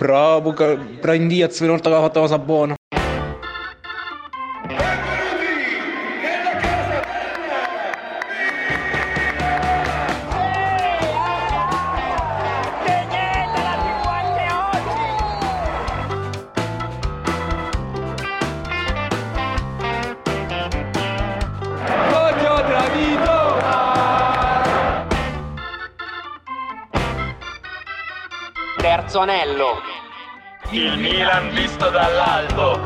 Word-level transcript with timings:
Bravo, 0.00 0.54
Brian 0.54 1.28
Diaz, 1.28 1.60
una 1.60 1.72
volta 1.72 1.90
che 1.90 1.94
aveva 1.94 2.06
fatto 2.06 2.20
cosa 2.20 2.38
buona. 2.38 2.74
Visto 31.80 31.90
dall'alto. 31.90 32.78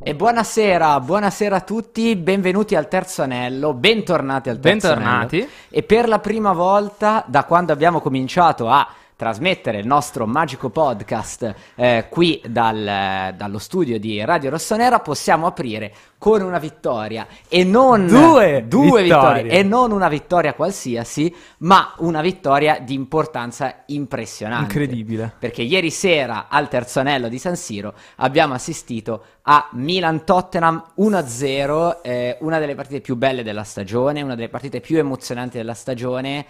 E 0.00 0.14
buonasera, 0.14 1.00
buonasera 1.00 1.56
a 1.56 1.60
tutti, 1.60 2.14
benvenuti 2.14 2.76
al 2.76 2.88
terzo 2.88 3.22
anello, 3.22 3.74
bentornati 3.74 4.48
al 4.48 4.60
terzo 4.60 4.88
Bentornati. 4.88 5.36
anello. 5.36 5.52
E 5.68 5.82
per 5.82 6.08
la 6.08 6.20
prima 6.20 6.52
volta 6.52 7.24
da 7.26 7.44
quando 7.44 7.72
abbiamo 7.72 8.00
cominciato 8.00 8.70
a 8.70 8.86
trasmettere 9.18 9.78
il 9.80 9.86
nostro 9.86 10.28
magico 10.28 10.70
podcast 10.70 11.52
eh, 11.74 12.06
qui 12.08 12.40
dal- 12.46 13.34
dallo 13.36 13.58
studio 13.58 13.98
di 13.98 14.24
Radio 14.24 14.50
Rossonera 14.50 15.00
possiamo 15.00 15.48
aprire 15.48 15.92
con 16.18 16.40
una 16.40 16.58
vittoria 16.60 17.26
e 17.48 17.64
non 17.64 18.06
Due 18.06 18.64
due 18.68 19.02
vittorie. 19.02 19.42
vittorie 19.42 19.50
e 19.50 19.62
non 19.64 19.90
una 19.90 20.08
vittoria 20.08 20.54
qualsiasi 20.54 21.34
ma 21.58 21.94
una 21.98 22.20
vittoria 22.20 22.78
di 22.78 22.94
importanza 22.94 23.82
impressionante 23.86 24.72
Incredibile. 24.78 25.34
perché 25.36 25.62
ieri 25.62 25.90
sera 25.90 26.46
al 26.48 26.68
terzo 26.68 27.00
anello 27.00 27.28
di 27.28 27.38
San 27.38 27.56
Siro 27.56 27.94
abbiamo 28.16 28.54
assistito 28.54 29.24
a 29.50 29.66
Milan-Tottenham 29.72 30.92
1-0, 30.98 32.00
eh, 32.02 32.36
una 32.40 32.58
delle 32.58 32.74
partite 32.74 33.00
più 33.00 33.16
belle 33.16 33.42
della 33.42 33.64
stagione, 33.64 34.20
una 34.20 34.34
delle 34.34 34.50
partite 34.50 34.80
più 34.80 34.98
emozionanti 34.98 35.56
della 35.56 35.72
stagione. 35.72 36.44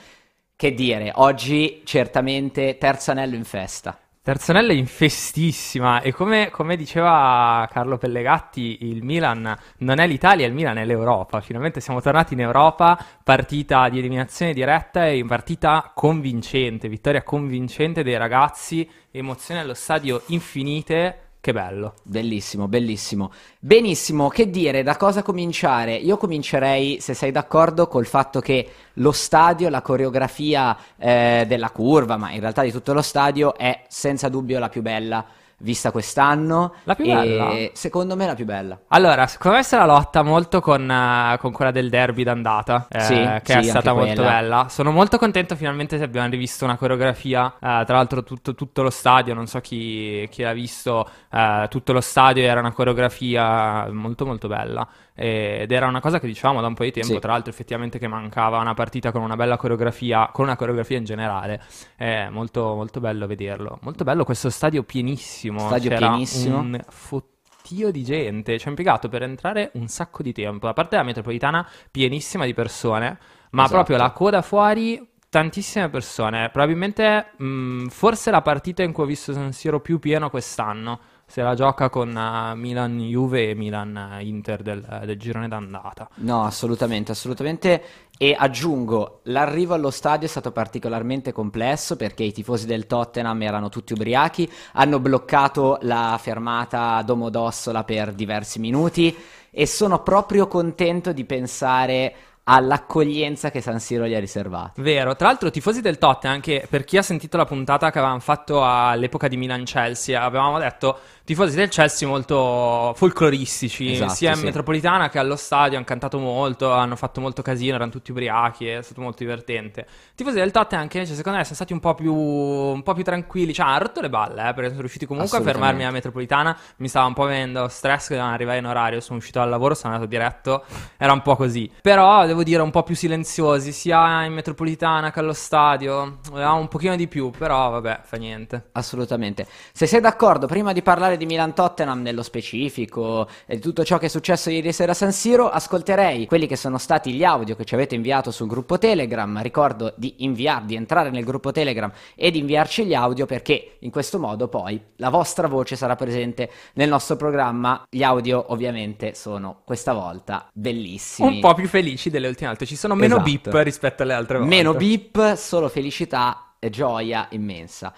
Che 0.59 0.75
dire, 0.75 1.13
oggi 1.15 1.83
certamente 1.85 2.79
terzo 2.79 3.13
anello 3.13 3.37
in 3.37 3.45
festa. 3.45 3.97
Terzo 4.21 4.51
anello 4.51 4.73
è 4.73 4.75
infestissima 4.75 6.01
e 6.01 6.13
come, 6.13 6.51
come 6.51 6.75
diceva 6.75 7.65
Carlo 7.71 7.97
Pellegatti, 7.97 8.79
il 8.81 9.05
Milan 9.05 9.57
non 9.77 10.01
è 10.01 10.07
l'Italia, 10.09 10.49
il 10.49 10.53
Milan 10.53 10.79
è 10.79 10.85
l'Europa. 10.85 11.41
Finalmente 11.41 11.79
siamo 11.79 12.01
tornati 12.01 12.35
in 12.35 12.41
Europa, 12.41 12.99
partita 13.23 13.89
di 13.89 14.01
eliminazione 14.01 14.53
diretta 14.53 15.07
e 15.07 15.25
partita 15.25 15.93
convincente, 15.95 16.89
vittoria 16.89 17.23
convincente 17.23 18.03
dei 18.03 18.17
ragazzi, 18.17 18.91
emozioni 19.13 19.61
allo 19.61 19.75
stadio 19.75 20.23
infinite. 20.27 21.28
Che 21.49 21.55
bello. 21.55 21.95
Bellissimo, 22.03 22.69
bellissimo. 22.69 23.33
Benissimo, 23.59 24.29
che 24.29 24.51
dire, 24.51 24.83
da 24.83 24.99
cosa 24.99 25.23
cominciare? 25.23 25.95
Io 25.95 26.19
comincerei, 26.19 27.01
se 27.01 27.15
sei 27.15 27.31
d'accordo, 27.31 27.89
col 27.89 28.05
fatto 28.05 28.41
che 28.41 28.71
lo 28.93 29.13
stadio, 29.13 29.71
la 29.71 29.81
coreografia 29.81 30.77
eh, 30.99 31.47
della 31.49 31.71
curva, 31.71 32.19
ma 32.19 32.33
in 32.33 32.41
realtà 32.41 32.61
di 32.61 32.71
tutto 32.71 32.93
lo 32.93 33.01
stadio, 33.01 33.57
è 33.57 33.85
senza 33.89 34.29
dubbio 34.29 34.59
la 34.59 34.69
più 34.69 34.83
bella 34.83 35.25
vista 35.59 35.91
quest'anno. 35.91 36.75
La 36.85 36.95
più 36.95 37.07
bella? 37.07 37.71
Secondo 37.73 38.17
me 38.17 38.27
la 38.27 38.35
più 38.35 38.45
bella. 38.45 38.79
Allora, 38.89 39.27
secondo 39.27 39.57
me 39.59 39.65
la 39.71 39.87
lotta 39.87 40.23
molto 40.23 40.61
con, 40.61 40.91
eh, 40.91 41.37
con 41.39 41.53
quella 41.53 41.71
del 41.71 41.89
derby 41.89 42.23
d'andata, 42.23 42.87
eh, 42.89 43.01
Sì, 43.01 43.15
che 43.43 43.53
sì, 43.53 43.59
è 43.59 43.63
stata 43.63 43.93
molto 43.93 44.15
quella. 44.15 44.31
bella. 44.31 44.67
Sono 44.69 44.91
molto 44.91 45.19
contento 45.19 45.57
finalmente 45.57 45.97
che 45.99 46.05
abbiamo 46.05 46.29
rivisto 46.29 46.65
una 46.65 46.77
coreografia, 46.77 47.55
eh, 47.55 47.59
tra 47.85 47.97
l'altro 47.97 48.23
tutto, 48.23 48.55
tutto 48.55 48.83
lo 48.83 48.91
stadio, 48.91 49.35
non 49.35 49.47
so 49.47 49.61
chi, 49.61 50.27
chi 50.31 50.43
l'ha 50.43 50.53
visto, 50.53 51.09
eh, 51.33 51.67
tutto 51.69 51.93
lo 51.93 52.01
stadio 52.01 52.43
era 52.45 52.61
una 52.61 52.73
coreografia 52.73 53.91
molto 53.91 54.25
molto 54.27 54.49
bella. 54.49 54.87
Ed 55.21 55.73
era 55.73 55.87
una 55.89 56.01
cosa 56.01 56.21
che 56.21 56.29
dicevamo 56.29 56.61
da 56.61 56.69
un 56.69 56.75
po' 56.75 56.85
di 56.85 56.93
tempo, 56.93 57.15
Sì. 57.15 57.19
tra 57.19 57.33
l'altro 57.33 57.51
effettivamente 57.51 57.99
che 57.99 58.07
mancava 58.07 58.59
una 58.61 58.75
partita 58.75 59.11
con 59.11 59.23
una 59.23 59.35
bella 59.35 59.57
coreografia, 59.57 60.31
con 60.33 60.45
una 60.45 60.55
coreografia 60.55 60.97
in 60.97 61.05
generale. 61.05 61.61
È 61.97 62.29
molto 62.31 62.75
molto 62.77 63.01
bello 63.01 63.27
vederlo. 63.27 63.79
Molto 63.83 64.05
bello 64.05 64.23
questo 64.25 64.49
stadio 64.49 64.85
pienissimo. 64.85 65.59
Stadio 65.67 65.91
C'era 65.91 66.09
pienissimo. 66.11 66.59
un 66.59 66.81
fottio 66.89 67.91
di 67.91 68.05
gente. 68.05 68.59
Ci 68.59 68.67
ha 68.67 68.71
impiegato 68.71 69.09
per 69.09 69.23
entrare 69.23 69.71
un 69.75 69.89
sacco 69.89 70.23
di 70.23 70.33
tempo. 70.33 70.69
A 70.69 70.73
parte 70.73 70.95
la 70.97 71.03
metropolitana 71.03 71.69
pienissima 71.91 72.45
di 72.45 72.55
persone, 72.55 73.19
ma 73.51 73.63
Esatto. 73.65 73.75
proprio 73.75 73.97
la 73.97 74.11
coda 74.13 74.41
fuori. 74.43 75.05
Tantissime 75.31 75.91
persone, 75.91 76.49
probabilmente 76.49 77.33
mh, 77.37 77.89
forse 77.89 78.31
la 78.31 78.41
partita 78.41 78.83
in 78.83 78.93
cui 78.93 79.03
ho 79.03 79.07
visto 79.07 79.35
San 79.35 79.53
Siro 79.53 79.79
più 79.81 79.99
pieno 79.99 80.31
quest'anno, 80.31 81.01
se 81.31 81.43
la 81.43 81.55
gioca 81.55 81.91
con 81.91 82.09
eh, 82.17 82.55
Milan-Juve 82.57 83.51
e 83.51 83.55
Milan-Inter 83.55 84.63
del, 84.63 85.03
del 85.05 85.19
girone 85.19 85.47
d'andata. 85.47 86.09
No, 86.17 86.45
assolutamente, 86.45 87.13
assolutamente. 87.13 87.83
E 88.17 88.35
aggiungo, 88.37 89.21
l'arrivo 89.25 89.75
allo 89.75 89.91
stadio 89.91 90.27
è 90.27 90.31
stato 90.31 90.53
particolarmente 90.53 91.31
complesso 91.31 91.97
perché 91.97 92.25
i 92.25 92.33
tifosi 92.33 92.67
del 92.67 92.87
Tottenham 92.87 93.43
erano 93.43 93.69
tutti 93.69 93.93
ubriachi, 93.93 94.51
hanno 94.73 94.99
bloccato 95.01 95.79
la 95.83 96.19
fermata 96.21 97.01
Domodossola 97.03 97.85
per 97.85 98.15
diversi 98.15 98.59
minuti 98.59 99.15
e 99.51 99.67
sono 99.67 100.03
proprio 100.03 100.49
contento 100.49 101.13
di 101.13 101.25
pensare 101.27 102.15
all'accoglienza 102.51 103.51
che 103.51 103.61
San 103.61 103.79
Siro 103.79 104.07
gli 104.07 104.15
ha 104.15 104.19
riservato. 104.19 104.81
Vero, 104.81 105.15
tra 105.17 105.27
l'altro 105.27 105.51
tifosi 105.51 105.83
del 105.83 105.99
Tottenham, 105.99 106.37
anche 106.37 106.67
per 106.69 106.85
chi 106.85 106.97
ha 106.97 107.03
sentito 107.03 107.37
la 107.37 107.45
puntata 107.45 107.91
che 107.91 107.99
avevamo 107.99 108.21
fatto 108.21 108.65
all'epoca 108.65 109.29
di 109.29 109.37
Milan-Chelsea, 109.37 110.21
avevamo 110.21 110.59
detto 110.59 110.99
tifosi 111.25 111.57
del 111.57 111.69
Chelsea 111.69 112.09
molto 112.09 112.95
folcloristici, 112.97 113.93
Esatto, 113.93 114.15
sia 114.15 114.31
in 114.31 114.37
sì. 114.37 114.45
metropolitana 114.45 115.11
che 115.11 115.19
allo 115.19 115.37
stadio, 115.37 115.77
hanno 115.77 115.85
cantato 115.85 116.19
molto, 116.19 116.73
hanno 116.73 116.97
fatto 116.97 117.21
molto 117.21 117.43
casino, 117.43 117.75
erano 117.75 117.91
tutti 117.91 118.13
ubriachi, 118.13 118.67
è 118.67 118.81
stato 118.81 119.03
molto 119.03 119.25
divertente. 119.25 119.87
Tifosi 120.15 120.37
del 120.37 120.51
Tottenham 120.51 120.85
anche 120.85 120.97
invece 120.97 121.15
secondo 121.15 121.37
me 121.37 121.45
sono 121.45 121.57
stati 121.57 121.75
un 121.75 121.81
po' 121.81 121.95
più, 121.95 122.15
un 122.15 122.83
po' 122.83 122.95
più 122.95 123.05
tranquilli, 123.05 123.53
cioè 123.53 123.67
hanno 123.67 123.81
rotto 123.81 124.01
le 124.01 124.09
balle, 124.09 124.49
eh, 124.49 124.55
perché 124.55 124.69
sono 124.69 124.81
riusciti 124.81 125.05
comunque 125.05 125.37
a 125.37 125.43
fermarmi 125.43 125.83
alla 125.83 125.93
metropolitana, 125.93 126.57
mi 126.77 126.89
stava 126.89 127.05
un 127.05 127.13
po' 127.13 127.25
avendo 127.25 127.69
stress 127.69 128.05
che 128.05 128.15
dovevano 128.15 128.33
arrivare 128.35 128.59
in 128.59 128.65
orario, 128.65 129.01
sono 129.01 129.19
uscito 129.19 129.39
dal 129.39 129.51
lavoro, 129.51 129.75
sono 129.75 129.93
andato 129.93 130.11
diretto, 130.11 130.65
era 130.97 131.13
un 131.13 131.21
po' 131.21 131.37
così. 131.37 131.71
Però 131.83 132.25
devo 132.25 132.38
dire 132.43 132.63
un 132.63 132.71
po' 132.71 132.83
più 132.83 132.95
silenziosi, 132.95 133.73
sia 133.73 134.25
in 134.25 134.33
metropolitana 134.33 135.11
che 135.11 135.21
allo 135.21 135.33
stadio, 135.33 136.19
avevamo 136.33 136.61
un 136.61 136.69
pochino 136.69 136.97
di 136.97 137.09
più, 137.09 137.31
però 137.31 137.71
vabbè, 137.71 138.01
fa 138.05 138.17
niente. 138.17 138.69
Assolutamente. 138.73 139.47
Se 139.73 139.87
sei 139.87 140.01
d'accordo, 140.01 140.47
prima 140.47 140.73
di 140.73 140.83
parlare 140.83 141.17
di 141.17 141.27
Milan-Tottenham 141.27 142.03
nello 142.03 142.23
specifico 142.23 143.29
e 143.47 143.57
di 143.57 143.61
tutto 143.61 143.85
ciò 143.85 143.99
che 143.99 144.07
è 144.07 144.09
successo 144.09 144.51
ieri 144.51 144.73
sera 144.73 144.93
a 144.93 144.95
San 144.95 145.13
Siro, 145.13 145.49
ascolterei 145.49 146.27
quelli 146.27 146.47
che 146.47 146.57
sono 146.57 146.79
stati 146.79 147.13
gli 147.13 147.25
audio 147.25 147.57
che 147.57 147.65
ci 147.65 147.75
avete 147.75 147.95
inviato 147.95 148.31
sul 148.31 148.47
gruppo 148.47 148.79
Telegram. 148.79 149.43
Ricordo 149.43 149.93
di 149.97 150.17
inviar, 150.19 150.63
di 150.63 150.75
entrare 150.75 151.11
nel 151.11 151.25
gruppo 151.25 151.53
Telegram 151.53 151.93
e 152.15 152.31
di 152.31 152.39
inviarci 152.39 152.85
gli 152.85 152.95
audio 152.95 153.27
perché 153.27 153.77
in 153.81 153.91
questo 153.91 154.19
modo 154.19 154.49
poi 154.49 154.81
la 154.97 155.11
vostra 155.11 155.49
voce 155.49 155.77
sarà 155.77 155.97
presente 155.97 156.51
nel 156.75 156.89
nostro 156.89 157.17
programma. 157.17 157.85
Gli 157.91 158.03
audio 158.03 158.53
ovviamente 158.53 159.15
sono 159.15 159.63
questa 159.65 159.93
volta 159.93 160.49
bellissimi. 160.53 161.29
Un 161.29 161.41
po' 161.41 161.55
più 161.55 161.69
felici 161.69 162.11
delle 162.11 162.28
ultime 162.29 162.49
volte, 162.49 162.67
ci 162.67 162.77
sono 162.77 162.95
meno 162.95 163.17
Esatto. 163.25 163.51
beep 163.51 163.65
rispetto 163.65 164.03
alle 164.03 164.15
altre 164.15 164.39
volte. 164.39 164.55
Meno 164.55 164.75
beep, 164.75 165.35
solo 165.35 165.69
felicità 165.69 166.55
e 166.59 166.71
gioia 166.71 167.29
immensa. 167.31 167.95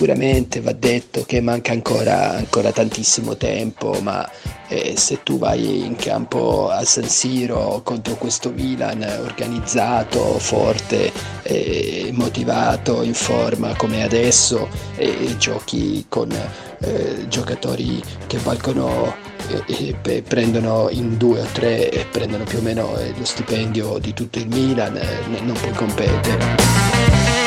Sicuramente 0.00 0.62
va 0.62 0.72
detto 0.72 1.24
che 1.26 1.42
manca 1.42 1.72
ancora, 1.72 2.34
ancora 2.34 2.72
tantissimo 2.72 3.36
tempo, 3.36 3.98
ma 4.00 4.26
eh, 4.68 4.94
se 4.96 5.22
tu 5.22 5.36
vai 5.36 5.84
in 5.84 5.94
campo 5.96 6.70
a 6.70 6.82
San 6.86 7.06
Siro 7.06 7.82
contro 7.84 8.14
questo 8.14 8.50
Milan 8.50 9.02
organizzato, 9.02 10.38
forte, 10.38 11.12
eh, 11.42 12.08
motivato, 12.14 13.02
in 13.02 13.12
forma 13.12 13.76
come 13.76 14.02
adesso, 14.02 14.70
e 14.96 15.36
giochi 15.36 16.06
con 16.08 16.30
eh, 16.32 17.26
giocatori 17.28 18.02
che 18.26 18.38
valgono 18.38 19.14
eh, 19.48 19.62
e 19.66 19.94
pe- 20.00 20.22
prendono 20.26 20.88
in 20.88 21.18
due 21.18 21.42
o 21.42 21.46
tre 21.52 21.90
e 21.90 22.06
prendono 22.10 22.44
più 22.44 22.60
o 22.60 22.62
meno 22.62 22.96
eh, 22.96 23.12
lo 23.18 23.24
stipendio 23.26 23.98
di 23.98 24.14
tutto 24.14 24.38
il 24.38 24.48
Milan, 24.48 24.96
eh, 24.96 25.40
non 25.42 25.54
puoi 25.60 25.72
competere. 25.72 27.39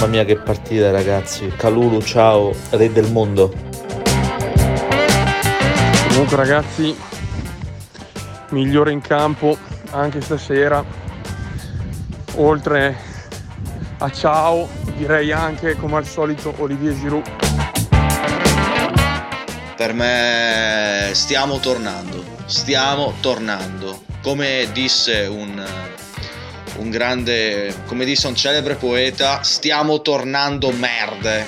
Mamma 0.00 0.12
mia 0.12 0.24
che 0.24 0.36
partita 0.36 0.90
ragazzi, 0.90 1.52
Calulu 1.58 2.00
ciao, 2.00 2.54
re 2.70 2.90
del 2.90 3.12
mondo. 3.12 3.52
Comunque 6.08 6.36
ragazzi, 6.36 6.96
migliore 8.48 8.92
in 8.92 9.02
campo 9.02 9.58
anche 9.90 10.22
stasera, 10.22 10.82
oltre 12.36 12.96
a 13.98 14.10
ciao, 14.10 14.66
direi 14.96 15.32
anche 15.32 15.76
come 15.76 15.96
al 15.98 16.06
solito 16.06 16.54
Olivier 16.56 16.94
Giroud. 16.94 17.30
Per 19.76 19.92
me 19.92 21.10
stiamo 21.12 21.58
tornando, 21.58 22.24
stiamo 22.46 23.12
tornando. 23.20 24.04
Come 24.22 24.66
disse 24.72 25.26
un, 25.26 25.62
un 26.80 26.90
grande, 26.90 27.74
come 27.86 28.04
disse 28.04 28.26
un 28.26 28.34
celebre 28.34 28.74
poeta, 28.74 29.42
stiamo 29.42 30.00
tornando 30.00 30.70
merde. 30.70 31.44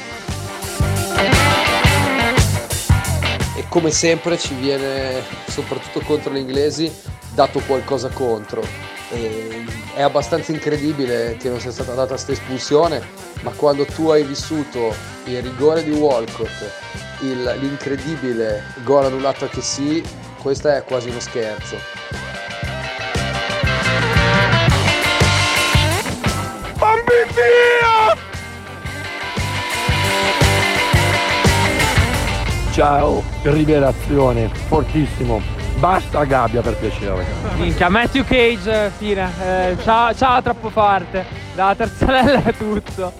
E 3.57 3.65
come 3.69 3.91
sempre 3.91 4.39
ci 4.39 4.55
viene, 4.55 5.23
soprattutto 5.49 6.01
contro 6.01 6.33
gli 6.33 6.39
inglesi, 6.39 6.93
dato 7.33 7.61
qualcosa 7.61 8.09
contro. 8.09 8.63
E 9.11 9.65
è 9.95 10.03
abbastanza 10.03 10.53
incredibile 10.53 11.37
che 11.39 11.49
non 11.49 11.61
sia 11.61 11.71
stata 11.71 11.93
data 11.93 12.09
questa 12.11 12.33
espulsione, 12.33 13.03
ma 13.41 13.51
quando 13.53 13.85
tu 13.87 14.11
hai 14.11 14.25
vissuto 14.25 14.95
il 15.25 15.43
rigore 15.43 15.83
di 15.83 15.91
Walcott, 15.91 16.71
il- 17.21 17.57
l'incredibile 17.59 18.63
gol 18.85 19.07
annullato 19.07 19.49
che 19.49 19.63
sì, 19.63 20.03
questo 20.41 20.69
è 20.69 20.85
quasi 20.85 21.09
uno 21.09 21.21
scherzo. 21.21 22.22
Ciao, 32.73 33.23
rivelazione, 33.43 34.49
fortissimo. 34.49 35.43
Basta 35.79 36.25
gabbia 36.25 36.63
per 36.63 36.79
piacere. 36.79 37.23
Minchia, 37.59 37.91
Matthew 37.91 38.25
Cage, 38.25 38.91
fine. 38.97 39.31
Eh, 39.43 39.77
ciao, 39.83 40.15
ciao, 40.15 40.41
troppo 40.41 40.71
forte. 40.71 41.23
La 41.55 41.75
terzalella 41.77 42.43
è 42.43 42.55
tutto. 42.55 43.13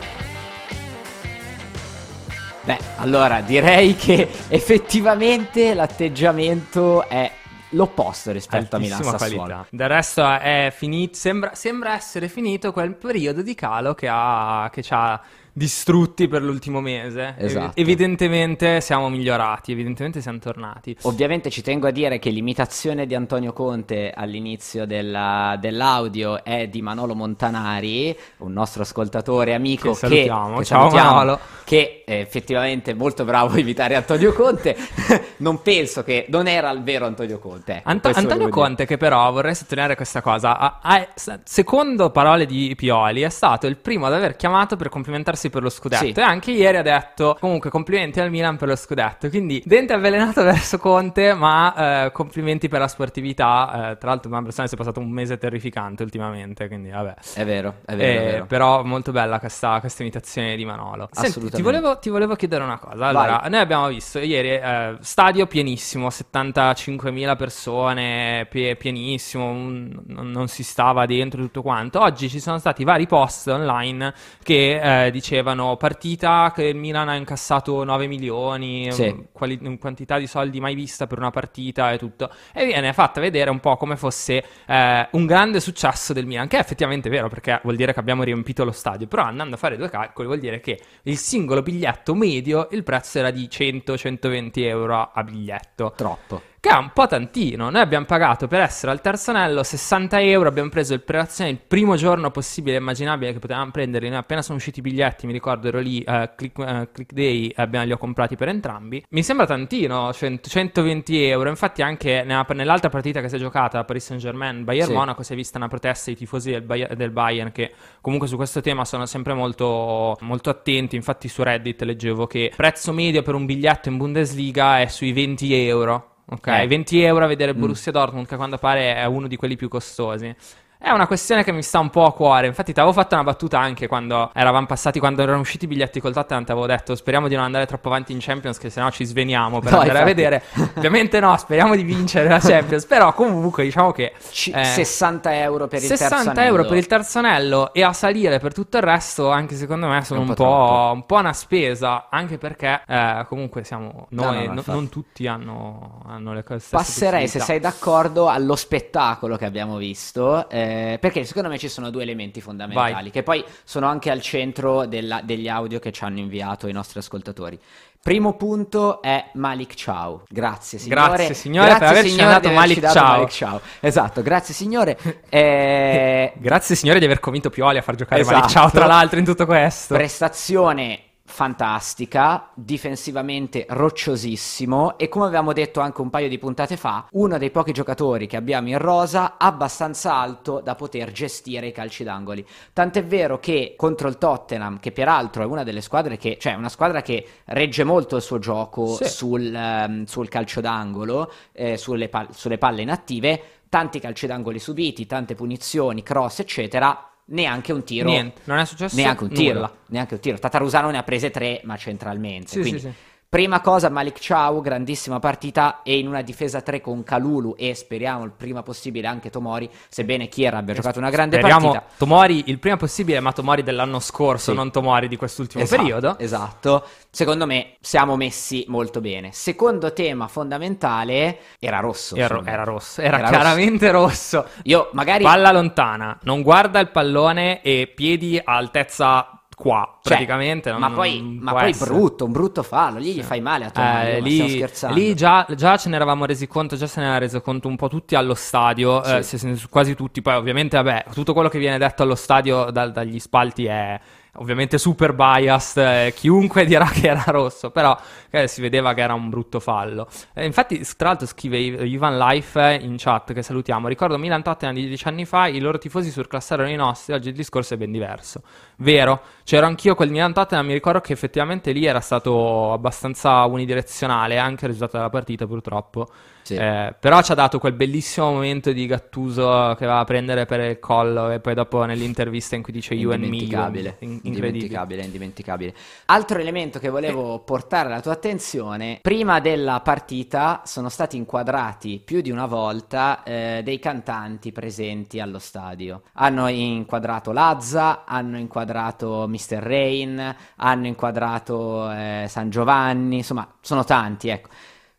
Beh, 2.65 2.79
allora 2.97 3.43
direi 3.43 3.95
che 3.95 4.27
effettivamente 4.49 5.75
l'atteggiamento 5.75 7.07
è 7.07 7.31
l'opposto 7.71 8.33
rispetto 8.33 8.77
a 8.77 8.79
Milan 8.79 9.01
Altissima 9.01 9.19
Sassuolo. 9.19 9.45
qualità. 9.45 9.67
Del 9.71 9.89
resto 9.89 10.31
è 10.31 10.73
finito, 10.75 11.15
sembra, 11.19 11.55
sembra 11.55 11.95
essere 11.95 12.29
finito 12.29 12.73
quel 12.73 12.95
periodo 12.95 13.43
di 13.43 13.55
calo 13.55 13.95
che, 13.95 14.09
ha, 14.11 14.71
che 14.73 14.83
ci 14.83 14.95
ha 14.95 15.21
distrutti 15.53 16.29
per 16.29 16.43
l'ultimo 16.43 16.81
mese. 16.81 17.35
Esatto. 17.37 17.73
Evi- 17.79 17.93
evidentemente 17.93 18.81
siamo 18.81 19.09
migliorati, 19.09 19.73
evidentemente 19.73 20.21
siamo 20.21 20.39
tornati. 20.39 20.97
Ovviamente 21.03 21.51
ci 21.51 21.63
tengo 21.63 21.87
a 21.87 21.91
dire 21.91 22.19
che 22.19 22.31
l'imitazione 22.31 23.07
di 23.07 23.15
Antonio 23.15 23.53
Conte 23.53 24.13
all'inizio 24.15 24.87
della- 24.87 25.57
dell'audio 25.61 26.43
è 26.43 26.69
di 26.69 26.81
Manolo 26.81 27.15
Montanari, 27.15 28.17
un 28.39 28.53
nostro 28.53 28.83
ascoltatore 28.83 29.53
amico 29.55 29.91
Che 29.91 29.97
salutiamo. 29.97 30.59
che 30.59 30.65
Ciao, 30.65 30.91
Manolo. 30.91 31.39
che 31.65 32.03
è 32.07 32.15
effettivamente 32.19 32.95
molto 32.95 33.25
bravo 33.25 33.55
a 33.55 33.59
imitare 33.59 33.95
Antonio 33.95 34.33
Conte. 34.33 34.75
non 35.39 35.61
penso 35.63 36.03
che 36.03 36.27
non 36.29 36.47
era 36.47 36.71
il 36.71 36.83
vero 36.83 37.07
Antonio 37.07 37.39
Conte. 37.39 37.83
Ant- 37.85 38.01
questo 38.03 38.21
Antonio. 38.21 38.49
Conte, 38.49 38.87
che 38.87 38.97
però 38.97 39.31
vorrei 39.31 39.55
sottolineare 39.55 39.97
questa 39.97 40.23
cosa, 40.23 40.59
ha- 40.59 40.79
ha- 40.83 41.09
secondo 41.45 42.11
parole 42.11 42.47
di 42.47 42.73
Pioli, 42.77 43.21
è 43.23 43.29
stato 43.29 43.67
il 43.67 43.77
primo 43.77 44.07
ad 44.07 44.15
aver 44.15 44.37
chiamato 44.37 44.77
per 44.77 44.89
complimentarsi 44.89 45.42
per 45.51 45.63
lo 45.63 45.71
scudetto. 45.71 46.05
Sì. 46.05 46.13
E 46.13 46.21
anche 46.23 46.51
ieri 46.51 46.77
ha 46.77 46.83
detto: 46.83 47.37
Comunque, 47.41 47.71
complimenti 47.71 48.21
al 48.21 48.31
Milan 48.31 48.57
per 48.57 48.69
lo 48.69 48.77
scudetto. 48.77 49.29
Quindi, 49.29 49.63
dente 49.65 49.93
avvelenato 49.93 50.43
verso 50.45 50.79
Conte, 50.79 51.35
ma 51.35 52.05
eh, 52.07 52.13
complimenti 52.13 52.69
per 52.69 52.81
la 52.81 52.89
sportività. 52.89 53.91
Eh, 53.93 53.99
tra 53.99 54.11
l'altro, 54.11 54.31
persona 54.43 54.67
si 54.67 54.75
è 54.75 54.77
passato 54.77 55.01
un 55.01 55.11
mese 55.11 55.39
terrificante 55.39 56.03
ultimamente. 56.03 56.67
Quindi, 56.69 56.91
vabbè. 56.91 57.15
È 57.35 57.45
vero, 57.45 57.77
è 57.85 57.95
vero, 57.95 58.21
è 58.21 58.23
Eh, 58.27 58.31
vero. 58.33 58.47
Però 58.47 58.83
molto 58.85 59.13
bella 59.13 59.39
questa, 59.39 59.79
questa 59.81 60.03
imitazione 60.03 60.57
di 60.57 60.65
Manolo. 60.65 61.09
Senti, 61.11 61.51
ti 61.51 61.63
volevo, 61.63 61.99
ti 61.99 62.09
volevo 62.11 62.35
chiedere 62.35 62.65
una 62.65 62.79
cosa. 62.79 63.07
Allora, 63.07 63.39
Vai. 63.43 63.51
noi 63.51 63.61
abbiamo 63.61 63.89
visto 63.89 64.19
ieri 64.19 64.51
eh, 64.51 64.97
stadio 65.01 65.47
pienissimo, 65.47 66.09
75.000 66.11 67.37
persone, 67.37 68.47
pie- 68.51 68.77
pienissimo, 68.77 69.47
un- 69.51 70.03
non, 70.07 70.31
non 70.31 70.49
si 70.49 70.63
stava 70.63 71.07
dentro 71.07 71.41
tutto 71.43 71.63
quanto. 71.63 72.01
Oggi 72.01 72.29
ci 72.29 72.41
sono 72.41 72.59
stati 72.59 72.85
vari 72.85 73.07
post 73.07 73.49
online 73.49 74.13
che 74.43 75.07
eh, 75.07 75.11
dicevano 75.11 75.31
partita 75.79 76.53
che 76.55 76.65
il 76.65 76.77
Milan 76.77 77.09
ha 77.09 77.15
incassato 77.15 77.83
9 77.85 78.07
milioni, 78.07 78.93
Sì. 78.93 79.29
quali- 79.33 79.59
un 79.63 79.79
quantità 79.79 80.19
di 80.19 80.27
soldi 80.27 80.61
mai 80.61 80.75
vista 80.75 81.07
per 81.07 81.19
una 81.19 81.31
partita 81.31 81.91
e 81.93 81.99
tutto. 81.99 82.31
E 82.53 82.67
viene 82.67 82.93
fatta 82.93 83.21
vedere 83.21 83.49
un 83.51 83.61
po' 83.61 83.77
come 83.77 83.97
fosse 83.97 84.45
eh, 84.67 85.09
un 85.13 85.25
grande 85.27 85.61
successo 85.61 86.13
del 86.13 86.27
Milan, 86.27 86.49
che 86.49 86.57
è 86.59 86.61
effettivamente 86.61 87.09
vero 87.09 87.29
perché 87.29 87.61
vuol 87.63 87.77
dire 87.77 87.93
che 87.95 88.01
abbiamo 88.01 88.23
riempito 88.23 88.65
lo 88.65 88.73
stadio, 88.73 89.07
però 89.07 89.23
andando 89.23 89.55
a 89.55 89.59
fare 89.59 89.77
due 89.77 89.89
calcoli 89.89 90.27
vuol 90.27 90.41
dire 90.41 90.61
che 90.61 90.81
il 91.05 91.17
singolo 91.17 91.63
biglietto 91.63 92.15
medio 92.15 92.69
il 92.73 92.83
prezzo 92.83 93.19
era 93.19 93.31
di 93.31 93.49
100-120 93.49 94.65
euro 94.65 95.11
a 95.13 95.23
biglietto. 95.23 95.93
Troppo. 95.97 96.43
Che 96.65 96.69
è 96.71 96.77
un 96.77 96.91
po' 96.95 97.09
tantino. 97.09 97.71
Noi 97.71 97.81
abbiamo 97.81 98.05
pagato 98.05 98.47
per 98.47 98.61
essere 98.61 98.93
al 98.93 99.01
terzo 99.01 99.31
anello 99.33 99.65
60 99.65 100.21
euro. 100.23 100.49
Abbiamo 100.49 100.69
preso 100.69 100.95
il 100.95 101.01
prelazione 101.01 101.51
il 101.51 101.59
primo 101.59 101.97
giorno 101.97 102.31
possibile 102.31 102.77
e 102.77 102.79
immaginabile 102.79 103.33
che 103.33 103.41
potevamo 103.41 103.73
prenderli. 103.73 104.09
Noi 104.09 104.19
appena 104.19 104.43
sono 104.43 104.59
usciti 104.59 104.79
i 104.79 104.83
biglietti, 104.83 105.27
mi 105.27 105.33
ricordo 105.33 105.67
ero 105.67 105.81
lì, 105.81 106.03
eh, 106.03 106.31
click, 106.37 106.61
eh, 106.61 106.89
click 106.93 107.13
Day, 107.13 107.53
abbiamo, 107.57 107.85
li 107.87 107.91
ho 107.91 107.99
comprati 107.99 108.37
per 108.37 108.47
entrambi. 108.47 109.05
Mi 109.09 109.25
sembra 109.25 109.45
tantino, 109.45 110.13
100 110.13 110.49
120 110.49 111.21
euro. 111.25 111.49
Infatti, 111.49 111.83
anche 111.83 112.23
nella- 112.25 112.47
nell'altra 112.51 112.91
partita 112.91 113.21
che 113.21 113.29
si 113.29 113.35
è 113.35 113.39
giocata, 113.41 113.83
Paris 113.83 114.05
Saint 114.05 114.23
Germain, 114.23 114.63
Bayern 114.63 114.87
Sì. 114.87 114.95
Monaco, 114.95 115.25
si 115.25 115.33
è 115.33 115.35
vista 115.35 115.59
una 115.59 115.67
protesta 115.67 116.05
dei 116.11 116.15
tifosi 116.15 116.53
del, 116.53 116.63
Bayer- 116.63 116.95
del 116.95 117.11
Bayern 117.11 117.51
che 117.51 117.73
comunque 118.01 118.29
su 118.29 118.37
questo 118.37 118.61
tema 118.61 118.85
sono 118.85 119.05
sempre 119.07 119.35
molto, 119.35 120.17
molto 120.21 120.49
attenti. 120.49 120.95
Infatti, 120.95 121.27
su 121.27 121.43
Reddit 121.43 121.83
leggevo 121.83 122.29
che 122.29 122.39
il 122.39 122.53
prezzo 122.55 122.93
medio 122.93 123.23
per 123.23 123.35
un 123.35 123.47
biglietto 123.47 123.89
in 123.89 123.97
Bundesliga 123.97 124.79
è 124.81 124.87
sui 124.87 125.11
20 125.11 125.53
euro. 125.55 126.07
Ok, 126.25 126.47
Eh. 126.47 126.67
20 126.67 127.03
euro 127.03 127.25
a 127.25 127.29
vedere 127.29 127.53
Mm. 127.55 127.59
Borussia 127.61 127.93
Dortmund, 127.93 128.27
che 128.27 128.35
a 128.35 128.37
quanto 128.37 128.57
pare 128.59 128.95
è 128.95 129.05
uno 129.05 129.27
di 129.27 129.37
quelli 129.37 129.57
più 129.57 129.69
costosi. 129.69 130.35
È 130.85 130.91
una 130.91 131.07
questione 131.07 131.45
che 131.45 131.53
mi 131.53 131.63
sta 131.63 131.79
un 131.79 131.91
po' 131.91 132.05
a 132.07 132.13
cuore. 132.13 132.49
Infatti, 132.49 132.73
ti 132.73 132.81
avevo 132.81 132.93
fatto 132.93 133.15
una 133.15 133.23
battuta 133.23 133.57
anche 133.61 133.87
quando 133.87 134.31
eravamo 134.35 134.67
passati, 134.67 134.99
quando 134.99 135.23
erano 135.23 135.39
usciti 135.39 135.67
i 135.67 135.69
biglietti 135.69 136.01
col 136.01 136.13
Tottenham. 136.13 136.45
Ti 136.45 136.51
avevo 136.51 136.67
detto: 136.67 136.97
Speriamo 136.97 137.29
di 137.29 137.37
non 137.37 137.45
andare 137.45 137.67
troppo 137.67 137.87
avanti 137.87 138.11
in 138.13 138.19
Champions, 138.21 138.59
che 138.59 138.69
sennò 138.69 138.91
ci 138.91 139.05
sveniamo 139.05 139.61
per 139.61 139.71
No, 139.71 139.79
andare 139.79 139.99
a 140.01 140.09
infatti. 140.11 140.15
vedere. 140.21 140.43
Ovviamente, 140.77 141.21
no, 141.21 141.37
speriamo 141.37 141.77
di 141.77 141.85
vincere 141.85 142.29
la 142.29 142.41
Champions. 142.41 142.85
Però, 142.87 143.13
comunque, 143.13 143.63
diciamo 143.63 143.93
che 143.93 144.13
C- 144.31 144.51
eh, 144.53 144.65
60 144.65 145.33
euro 145.41 145.69
per 145.69 145.83
il 145.83 145.89
terzo 145.89 146.03
60 146.05 146.31
anello. 146.33 146.49
euro 146.57 146.65
per 146.69 146.77
il 146.79 146.87
terzo 146.89 147.19
anello 147.21 147.73
e 147.73 147.85
a 147.85 147.93
salire 147.93 148.41
per 148.41 148.53
tutto 148.53 148.77
il 148.79 148.83
resto, 148.83 149.31
anche 149.31 149.55
secondo 149.55 149.87
me, 149.87 150.03
sono 150.03 150.23
un 150.23 150.29
un, 150.31 150.35
po' 150.35 150.91
un 150.95 151.07
po' 151.07 151.17
una 151.17 151.33
spesa. 151.33 152.09
Anche 152.11 152.39
perché 152.39 152.83
eh, 152.89 153.25
comunque 153.29 153.63
siamo 153.63 154.07
No, 154.11 154.25
noi, 154.25 154.49
no, 154.49 154.55
no, 154.55 154.63
non 154.67 154.89
tutti 154.89 155.29
hanno, 155.29 156.03
hanno 156.09 156.33
le 156.33 156.43
stesse 156.43 156.75
Passerei, 156.77 157.29
se 157.29 157.39
sei 157.39 157.61
d'accordo, 157.61 158.29
allo 158.29 158.57
spettacolo 158.57 159.37
che 159.37 159.45
abbiamo 159.45 159.77
visto, 159.77 160.49
eh, 160.51 160.71
perché 161.01 161.25
secondo 161.25 161.49
me 161.49 161.59
ci 161.59 161.69
sono 161.69 161.91
due 161.91 162.03
elementi 162.03 162.41
fondamentali, 162.41 162.93
Vai. 162.95 163.11
che 163.11 163.23
poi 163.23 163.45
sono 163.65 163.87
anche 163.87 164.11
al 164.11 164.21
centro 164.21 164.87
della- 164.87 165.21
degli 165.23 165.49
audio 165.49 165.79
che 165.79 165.93
ci 165.93 166.05
hanno 166.05 166.19
inviato 166.19 166.69
i 166.69 166.73
nostri 166.73 166.99
ascoltatori. 166.99 167.59
Primo 168.03 168.35
punto 168.35 169.01
è 169.01 169.31
Malik 169.35 169.75
Ciao. 169.75 170.25
Grazie 170.29 170.79
signore. 170.79 171.01
Grazie, 171.15 171.35
signore, 171.35 171.73
per 171.79 171.83
averci 171.89 172.11
signore, 172.11 172.33
dato 172.33 172.49
di 172.49 172.55
averci 172.57 172.81
Malik 172.81 173.31
Ciao. 173.33 173.61
Esatto, 173.81 174.23
grazie 174.23 174.55
signore. 174.55 174.99
Eh, 175.29 176.33
Grazie 176.37 176.75
signore 176.75 176.99
di 176.99 177.05
aver 177.05 177.21
convinto 177.21 177.49
Pioli 177.49 177.79
a 177.79 177.83
far 177.83 177.95
giocare 177.95 178.21
Esatto. 178.21 178.37
Malik 178.37 178.51
Ciao 178.53 178.71
tra 178.71 178.87
l'altro 178.87 179.19
in 179.19 179.25
tutto 179.25 179.47
questo. 179.47 179.95
Prestazione 179.95 181.01
fantastica, 181.33 182.51
difensivamente 182.55 183.65
rocciosissimo 183.69 184.99
e 184.99 185.09
come 185.09 185.25
avevamo 185.25 185.55
detto 185.55 185.81
anche 185.81 186.03
un 186.03 186.11
paio 186.11 186.29
di 186.29 186.39
puntate 186.39 186.77
fa, 186.77 187.07
uno 187.13 187.39
dei 187.39 187.51
pochi 187.51 187.73
giocatori 187.73 188.27
che 188.27 188.37
abbiamo 188.37 188.69
in 188.69 188.77
rosa 188.79 189.37
abbastanza 189.39 190.15
alto 190.15 190.61
da 190.61 190.75
poter 190.75 191.11
gestire 191.11 191.69
i 191.69 191.73
calci 191.73 192.05
d'angoli. 192.05 192.47
Tant'è 192.75 193.03
vero 193.05 193.39
che 193.39 193.75
contro 193.77 194.09
il 194.09 194.19
Tottenham, 194.19 194.79
che 194.79 194.93
peraltro 194.93 195.43
è 195.43 195.47
una 195.47 195.63
delle 195.65 195.81
squadre 195.81 196.19
che, 196.19 196.37
cioè 196.39 196.53
una 196.55 196.69
squadra 196.69 197.01
che 197.01 197.27
regge 197.47 197.83
molto 197.83 198.17
il 198.17 198.23
suo 198.23 198.39
gioco 198.39 198.87
Sì. 198.97 199.09
sul, 199.09 199.55
ehm, 199.55 200.05
sul 200.05 200.29
calcio 200.29 200.61
d'angolo, 200.61 201.33
eh, 201.53 201.79
sulle, 201.79 202.09
pal- 202.11 202.29
sulle 202.35 202.59
palle 202.59 202.83
inattive, 202.83 203.43
tanti 203.71 204.01
calci 204.01 204.27
d'angoli 204.27 204.59
subiti, 204.59 205.07
tante 205.07 205.35
punizioni, 205.35 206.03
cross, 206.03 206.41
eccetera. 206.41 207.07
Neanche 207.27 207.73
un 207.73 207.85
tiro. 207.85 208.09
Niente, 208.09 208.43
non 208.45 208.59
è 208.59 208.65
successo 208.65 208.97
Neanche 208.97 209.25
un 209.25 209.31
tiro. 209.31 209.55
nulla. 209.55 209.73
Neanche 209.87 210.15
un 210.15 210.21
tiro. 210.21 210.39
Tatarusano 210.39 210.91
ne 210.91 210.99
ha 210.99 211.03
prese 211.03 211.31
tre, 211.31 211.61
ma 211.65 211.77
centralmente. 211.77 212.49
Sì, 212.49 212.61
Quindi, 212.61 212.81
sì, 212.81 212.87
sì. 212.89 212.93
Prima 213.33 213.63
cosa, 213.63 213.89
Malik 213.89 214.19
Ciao, 214.19 214.61
grandissima 214.61 215.19
partita. 215.19 215.81
E 215.83 215.97
in 215.97 216.07
una 216.07 216.21
difesa 216.21 216.61
3 216.61 216.83
con 216.83 217.03
Calulu 217.03 217.55
e 217.57 217.75
speriamo 217.75 218.25
il 218.25 218.31
prima 218.31 218.63
possibile 218.63 219.07
anche 219.07 219.31
Tomori. 219.31 219.71
Sebbene 219.89 220.29
Chiera 220.29 220.59
abbia 220.59 220.75
giocato 220.75 220.99
una 220.99 221.09
grande 221.09 221.39
Speriamo 221.39 221.71
partita. 221.71 221.95
Tomori 221.97 222.43
il 222.49 222.59
prima 222.59 222.77
possibile, 222.77 223.21
ma 223.21 223.33
Tomori 223.33 223.63
dell'anno 223.63 224.01
scorso, 224.01 224.51
Sì. 224.51 224.57
non 224.57 224.71
Tomori 224.71 225.09
di 225.09 225.17
quest'ultimo 225.17 225.63
Esatto, 225.63 225.81
periodo. 225.81 226.19
Esatto. 226.19 226.87
Secondo 227.09 227.47
me 227.47 227.77
siamo 227.81 228.17
messi 228.17 228.67
molto 228.69 229.01
bene. 229.01 229.33
Secondo 229.33 229.95
tema 229.95 230.29
fondamentale 230.29 231.39
era 231.59 231.81
rosso. 231.81 232.15
Era, 232.17 232.39
era 232.45 232.65
rosso, 232.65 233.01
era, 233.01 233.17
Era 233.17 233.29
chiaramente 233.31 233.91
rosso. 233.91 234.45
Io 234.65 234.91
magari 234.93 235.25
Palla 235.25 235.53
lontana, 235.53 236.19
non 236.25 236.43
guarda 236.43 236.81
il 236.81 236.91
pallone 236.91 237.63
e 237.63 237.91
piedi 237.95 238.39
a 238.39 238.57
altezza 238.57 239.39
qua, 239.63 239.99
Cioè, 240.03 240.15
praticamente. 240.15 240.73
non- 240.73 240.81
ma 240.81 240.91
poi, 240.91 241.39
ma 241.41 241.53
poi 241.53 241.73
brutto, 241.73 242.25
un 242.25 242.33
brutto 242.33 242.65
fallo. 242.65 242.99
Lì 242.99 243.15
gli 243.15 243.23
fai 243.23 243.41
male 243.41 243.67
a 243.67 243.71
tua 243.71 243.83
Eh, 243.83 243.87
Mario, 243.87 244.21
ma 244.23 244.29
stiamo 244.29 244.49
lì, 244.49 244.57
scherzando. 244.57 244.97
lì 244.97 245.15
già, 245.15 245.47
già 245.55 245.77
ce 245.77 245.89
ne 245.89 245.95
eravamo 245.95 246.25
resi 246.25 246.49
conto, 246.49 246.75
già 246.75 246.89
se 246.89 247.01
ne 247.01 247.07
era 247.07 247.19
reso 247.19 247.41
conto 247.41 247.69
un 247.69 247.77
po' 247.77 247.87
tutti 247.89 248.17
allo 248.17 248.35
stadio, 248.35 249.05
eh, 249.05 249.23
se- 249.23 249.39
se- 249.39 249.57
quasi 249.71 249.95
tutti. 249.95 250.21
Poi, 250.21 250.35
ovviamente, 250.35 250.77
vabbè, 250.77 251.05
tutto 251.15 251.33
quello 251.33 251.49
che 251.49 251.61
viene 251.61 251.79
detto 251.79 252.03
allo 252.03 252.17
stadio 252.17 252.71
dal- 252.73 252.91
dagli 252.91 253.21
spalti 253.21 253.67
è 253.67 254.01
ovviamente 254.37 254.79
super 254.79 255.13
biased. 255.13 255.83
eh, 255.83 256.13
chiunque 256.15 256.65
dirà 256.67 256.87
che 256.87 257.09
era 257.09 257.25
rosso, 257.27 257.71
però 257.71 257.99
eh, 258.31 258.49
si 258.49 258.61
vedeva 258.61 258.95
che 258.95 259.03
era 259.03 259.15
un 259.15 259.29
brutto 259.29 259.61
fallo. 259.61 260.09
Eh, 260.33 260.45
infatti, 260.45 260.81
tra 260.97 261.09
l'altro, 261.09 261.27
scrive 261.27 261.59
Ivan 261.59 262.17
Life 262.17 262.61
eh, 262.61 262.75
in 262.77 262.97
chat 262.97 263.33
che 263.33 263.43
salutiamo. 263.43 263.89
Ricordo 263.89 264.19
Milan 264.19 264.43
Tottenham 264.43 264.75
di 264.75 264.87
dieci 264.87 265.07
anni 265.09 265.25
fa, 265.25 265.47
i 265.47 265.61
loro 265.61 265.79
tifosi 265.79 266.11
surclassarono 266.11 266.69
i 266.69 266.77
nostri. 266.77 267.15
Oggi 267.15 267.29
il 267.29 267.35
discorso 267.35 267.75
è 267.75 267.77
ben 267.77 267.91
diverso. 267.91 268.43
Vero, 268.77 269.21
c'ero 269.45 269.67
anch'io 269.67 269.95
quel 269.95 270.11
Milan 270.11 270.33
Tottenham. 270.33 270.67
Mi 270.67 270.73
ricordo 270.73 271.01
che 271.01 271.13
effettivamente 271.13 271.73
lì 271.73 271.85
era 271.85 272.01
stato 272.01 272.73
abbastanza 272.73 273.45
unidirezionale, 273.45 274.39
anche 274.39 274.65
il 274.65 274.71
risultato 274.73 274.97
della 274.97 275.11
partita, 275.11 275.47
purtroppo. 275.47 276.09
Sì. 276.43 276.55
Eh, 276.55 276.95
però 276.99 277.23
ci 277.23 277.33
ha 277.33 277.35
dato 277.35 277.59
quel 277.59 277.73
bellissimo 277.73 278.33
momento 278.33 278.73
di 278.73 278.87
Gattuso 278.87 279.75
che 279.79 279.87
va 279.87 280.01
a 280.01 280.05
prendere 280.05 280.45
per 280.45 280.61
il 280.61 280.79
collo 280.79 281.31
e 281.31 281.41
poi 281.41 281.55
dopo 281.55 281.85
nell'intervista 281.85 282.57
in 282.57 282.63
cui 282.63 282.73
dice 282.73 282.95
you 282.95 283.13
and 283.13 283.25
me. 283.25 283.37
incredibile. 283.37 283.97
indimenticabile, 284.01 285.03
indimenticabile. 285.03 285.75
Altro 286.07 286.39
elemento 286.39 286.79
che 286.79 286.89
volevo 286.89 287.39
portare 287.41 287.89
alla 287.89 288.01
tua 288.01 288.13
attenzione, 288.13 288.99
prima 289.01 289.41
della 289.41 289.81
partita 289.81 290.63
sono 290.65 290.89
stati 290.89 291.17
inquadrati 291.17 292.01
più 292.05 292.21
di 292.21 292.31
una 292.31 292.47
volta 292.47 293.23
eh, 293.23 293.61
dei 293.63 293.79
cantanti 293.79 294.53
presenti 294.53 295.21
allo 295.21 295.39
stadio. 295.39 296.03
Hanno 296.15 296.49
inquadrato 296.49 297.33
Lazza, 297.33 298.05
hanno 298.05 298.39
inquadrato 298.39 299.27
Mr. 299.29 299.59
Rain, 299.59 300.37
hanno 300.57 300.87
inquadrato 300.87 301.91
eh, 301.91 302.27
San 302.29 302.51
Giovanni, 302.51 303.17
insomma, 303.19 303.49
sono 303.61 303.85
tanti, 303.85 304.29
ecco. 304.29 304.49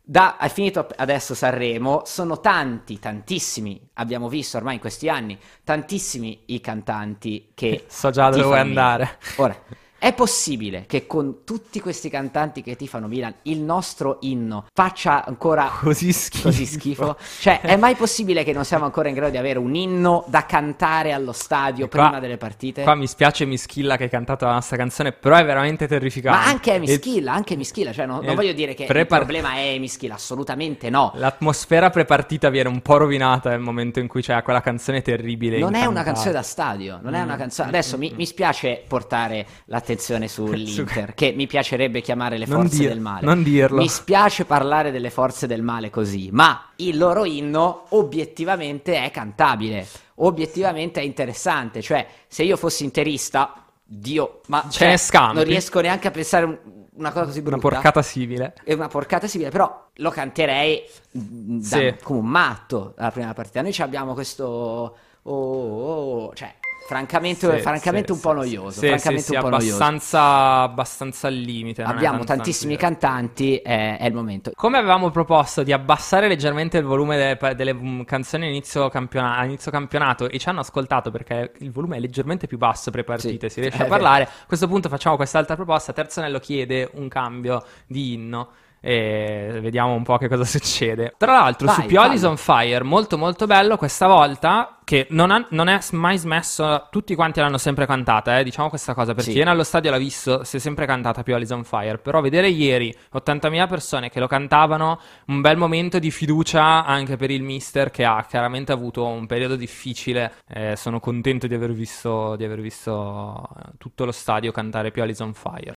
Da, 0.06 0.36
è 0.36 0.50
finito 0.50 0.86
adesso 0.96 1.34
Sanremo, 1.34 2.02
sono 2.04 2.38
tanti, 2.38 2.98
tantissimi, 2.98 3.80
abbiamo 3.94 4.28
visto 4.28 4.58
ormai 4.58 4.74
in 4.74 4.80
questi 4.80 5.08
anni, 5.08 5.38
tantissimi 5.64 6.42
i 6.46 6.60
cantanti 6.60 7.52
che... 7.54 7.86
So 7.88 8.10
già 8.10 8.28
dove 8.28 8.42
vuoi 8.42 8.58
andare. 8.58 9.18
Ora, 9.36 9.56
è 9.98 10.12
possibile 10.12 10.84
che 10.86 11.06
con 11.06 11.44
tutti 11.44 11.80
questi 11.80 12.10
cantanti 12.10 12.62
che 12.62 12.76
tifano 12.76 13.06
Milan, 13.08 13.34
il 13.42 13.60
nostro 13.60 14.18
inno 14.20 14.66
faccia 14.72 15.24
ancora 15.24 15.70
Così 15.80 16.12
schifo. 16.12 16.42
così 16.42 16.66
schifo? 16.66 17.16
Cioè, 17.40 17.60
è 17.62 17.76
mai 17.76 17.94
possibile 17.94 18.44
che 18.44 18.52
non 18.52 18.64
siamo 18.66 18.84
ancora 18.84 19.08
in 19.08 19.14
grado 19.14 19.30
di 19.30 19.38
avere 19.38 19.58
un 19.58 19.74
inno 19.74 20.24
da 20.26 20.44
cantare 20.44 21.12
allo 21.12 21.32
stadio 21.32 21.88
Qua- 21.88 22.02
prima 22.08 22.20
delle 22.20 22.36
partite? 22.36 22.82
Qua 22.82 22.94
mi 22.94 23.06
spiace 23.06 23.46
Mischilla 23.46 23.96
che 23.96 24.04
hai 24.04 24.10
cantato 24.10 24.44
la 24.44 24.52
nostra 24.52 24.76
canzone, 24.76 25.12
però 25.12 25.36
è 25.36 25.44
veramente 25.44 25.86
terrificante. 25.86 26.38
Ma 26.38 26.44
anche 26.50 26.72
Amy 26.74 26.86
E- 26.86 27.24
anche 27.26 27.56
Mischilla, 27.56 27.92
cioè 27.92 28.04
non, 28.04 28.22
non 28.24 28.34
voglio 28.34 28.52
dire 28.52 28.74
che 28.74 28.84
prepar- 28.84 29.22
il 29.22 29.26
problema 29.28 29.54
è 29.56 29.74
Amy 29.74 29.88
Schilla, 29.88 30.14
assolutamente 30.14 30.90
no. 30.90 31.12
L'atmosfera 31.14 31.88
prepartita 31.88 32.50
viene 32.50 32.68
un 32.68 32.82
po' 32.82 32.98
rovinata 32.98 33.48
nel 33.50 33.60
momento 33.60 34.00
in 34.00 34.08
cui 34.08 34.20
c'è 34.20 34.42
quella 34.42 34.60
canzone 34.60 35.00
terribile. 35.00 35.58
Non 35.58 35.74
è 35.74 35.78
una 35.78 36.00
incantata. 36.00 36.12
canzone 36.12 36.32
da 36.32 36.42
stadio, 36.42 36.98
non 37.02 37.14
è 37.14 37.20
Mm. 37.20 37.24
una 37.24 37.36
canzone. 37.36 37.68
Adesso 37.68 37.96
mi, 37.96 38.12
mi 38.14 38.26
spiace 38.26 38.82
portare 38.86 39.46
l'attenzione 39.66 39.92
sull'Inter, 40.28 41.14
che 41.14 41.32
mi 41.32 41.46
piacerebbe 41.46 42.00
chiamare 42.00 42.38
le 42.38 42.46
Non 42.46 42.60
forze 42.62 42.78
dir- 42.78 42.88
del 42.88 43.00
male. 43.00 43.26
non 43.26 43.42
dirlo. 43.42 43.78
Mi 43.80 43.88
spiace 43.88 44.44
parlare 44.44 44.90
delle 44.90 45.10
forze 45.10 45.46
del 45.46 45.62
male 45.62 45.90
così, 45.90 46.28
ma 46.32 46.70
il 46.76 46.96
loro 46.98 47.24
inno 47.24 47.84
obiettivamente 47.90 49.02
è 49.04 49.10
cantabile, 49.10 49.86
obiettivamente 50.16 51.00
è 51.00 51.04
interessante. 51.04 51.82
Cioè, 51.82 52.06
se 52.26 52.42
io 52.42 52.56
fossi 52.56 52.84
interista, 52.84 53.54
Dio, 53.86 54.40
ma 54.46 54.62
Ce 54.70 54.78
cioè, 54.78 54.88
ne 54.88 54.96
scampi. 54.96 55.34
non 55.36 55.44
riesco 55.44 55.80
neanche 55.80 56.08
a 56.08 56.10
pensare 56.10 56.44
un- 56.46 56.58
una 56.96 57.10
cosa 57.12 57.26
così 57.26 57.42
brutta. 57.42 57.56
Una 57.66 57.74
porcata 57.74 58.02
simile. 58.02 58.54
È 58.64 58.72
una 58.72 58.88
porcata 58.88 59.26
simile, 59.26 59.50
però 59.50 59.88
lo 59.94 60.10
canterei 60.10 60.82
mm, 61.18 61.58
da- 61.60 61.66
Sì. 61.78 61.94
come 62.02 62.20
un 62.20 62.26
matto 62.26 62.94
alla 62.96 63.10
prima 63.10 63.32
partita. 63.34 63.60
Noi 63.62 63.74
abbiamo 63.78 64.14
questo. 64.14 64.96
Oh, 65.26 65.32
oh, 65.32 66.24
oh, 66.26 66.34
cioè, 66.34 66.54
francamente, 66.86 67.56
Sì, 67.56 67.62
francamente 67.62 68.06
sì, 68.08 68.12
un 68.12 68.20
po' 68.20 68.32
noioso. 68.32 68.80
Sì, 68.80 68.86
francamente 68.88 69.32
un 69.34 69.40
po' 69.40 69.48
noioso. 69.48 69.74
abbastanza, 69.74 70.60
abbastanza 70.60 71.28
al 71.28 71.34
limite. 71.34 71.82
Abbiamo 71.82 72.24
tantissimi 72.24 72.76
cantanti, 72.76 73.56
è, 73.56 73.96
è 73.98 74.06
il 74.06 74.12
momento. 74.12 74.52
Come 74.54 74.78
avevamo 74.78 75.10
proposto 75.10 75.62
di 75.62 75.72
abbassare 75.72 76.28
leggermente 76.28 76.78
il 76.78 76.84
volume 76.84 77.16
delle, 77.16 77.54
delle, 77.54 77.74
mm, 77.74 78.02
canzoni 78.02 78.44
a 78.46 78.48
inizio, 78.48 78.88
campiona- 78.90 79.46
campionato 79.70 80.28
e 80.28 80.38
ci 80.38 80.48
hanno 80.48 80.60
ascoltato 80.60 81.10
perché 81.10 81.52
il 81.58 81.70
volume 81.72 81.96
è 81.96 82.00
leggermente 82.00 82.46
più 82.46 82.58
basso 82.58 82.90
pre-partite, 82.90 83.48
Sì, 83.48 83.54
si 83.54 83.60
riesce 83.60 83.82
a 83.82 83.86
parlare. 83.86 84.24
A 84.24 84.46
questo 84.46 84.68
punto 84.68 84.88
facciamo 84.88 85.16
quest'altra 85.16 85.54
proposta. 85.54 85.92
Terzanello 85.92 86.38
chiede 86.38 86.90
un 86.94 87.08
cambio 87.08 87.64
di 87.86 88.12
inno. 88.12 88.50
E 88.86 89.60
vediamo 89.62 89.94
un 89.94 90.02
po' 90.02 90.18
che 90.18 90.28
cosa 90.28 90.44
succede. 90.44 91.14
Tra 91.16 91.32
l'altro, 91.32 91.66
Vai, 91.66 91.74
su 91.76 91.82
Pioli's 91.86 92.22
on 92.24 92.36
Fire, 92.36 92.82
molto 92.84 93.16
molto 93.16 93.46
bello 93.46 93.78
questa 93.78 94.06
volta. 94.06 94.76
Che 94.84 95.06
non, 95.10 95.30
ha- 95.30 95.46
non 95.50 95.68
è 95.68 95.78
mai 95.92 96.18
smesso. 96.18 96.88
Tutti 96.90 97.14
quanti 97.14 97.40
l'hanno 97.40 97.56
sempre 97.56 97.86
cantata, 97.86 98.38
eh, 98.38 98.44
diciamo 98.44 98.68
questa 98.68 98.92
cosa. 98.92 99.14
Per 99.14 99.24
Sì. 99.24 99.32
viene 99.32 99.48
allo 99.48 99.62
stadio 99.64 99.90
l'ha 99.90 99.96
visto, 99.96 100.44
si 100.44 100.56
è 100.58 100.60
sempre 100.60 100.84
cantata 100.84 101.22
Pioli's 101.22 101.48
on 101.50 101.64
Fire. 101.64 101.96
Però 101.96 102.20
vedere 102.20 102.48
ieri 102.48 102.94
80.000 103.14 103.66
persone 103.66 104.10
che 104.10 104.20
lo 104.20 104.26
cantavano, 104.26 105.00
un 105.28 105.40
bel 105.40 105.56
momento 105.56 105.98
di 105.98 106.10
fiducia 106.10 106.84
anche 106.84 107.16
per 107.16 107.30
il 107.30 107.42
mister 107.42 107.90
che 107.90 108.04
ha 108.04 108.22
chiaramente 108.28 108.72
avuto 108.72 109.06
un 109.06 109.24
periodo 109.24 109.56
difficile. 109.56 110.34
Eh, 110.46 110.76
sono 110.76 111.00
contento 111.00 111.46
di 111.46 111.54
aver 111.54 111.72
visto, 111.72 112.36
di 112.36 112.44
aver 112.44 112.60
visto 112.60 113.48
tutto 113.78 114.04
lo 114.04 114.12
stadio 114.12 114.52
cantare 114.52 114.90
Pioli's 114.90 115.20
on 115.20 115.32
Fire. 115.32 115.72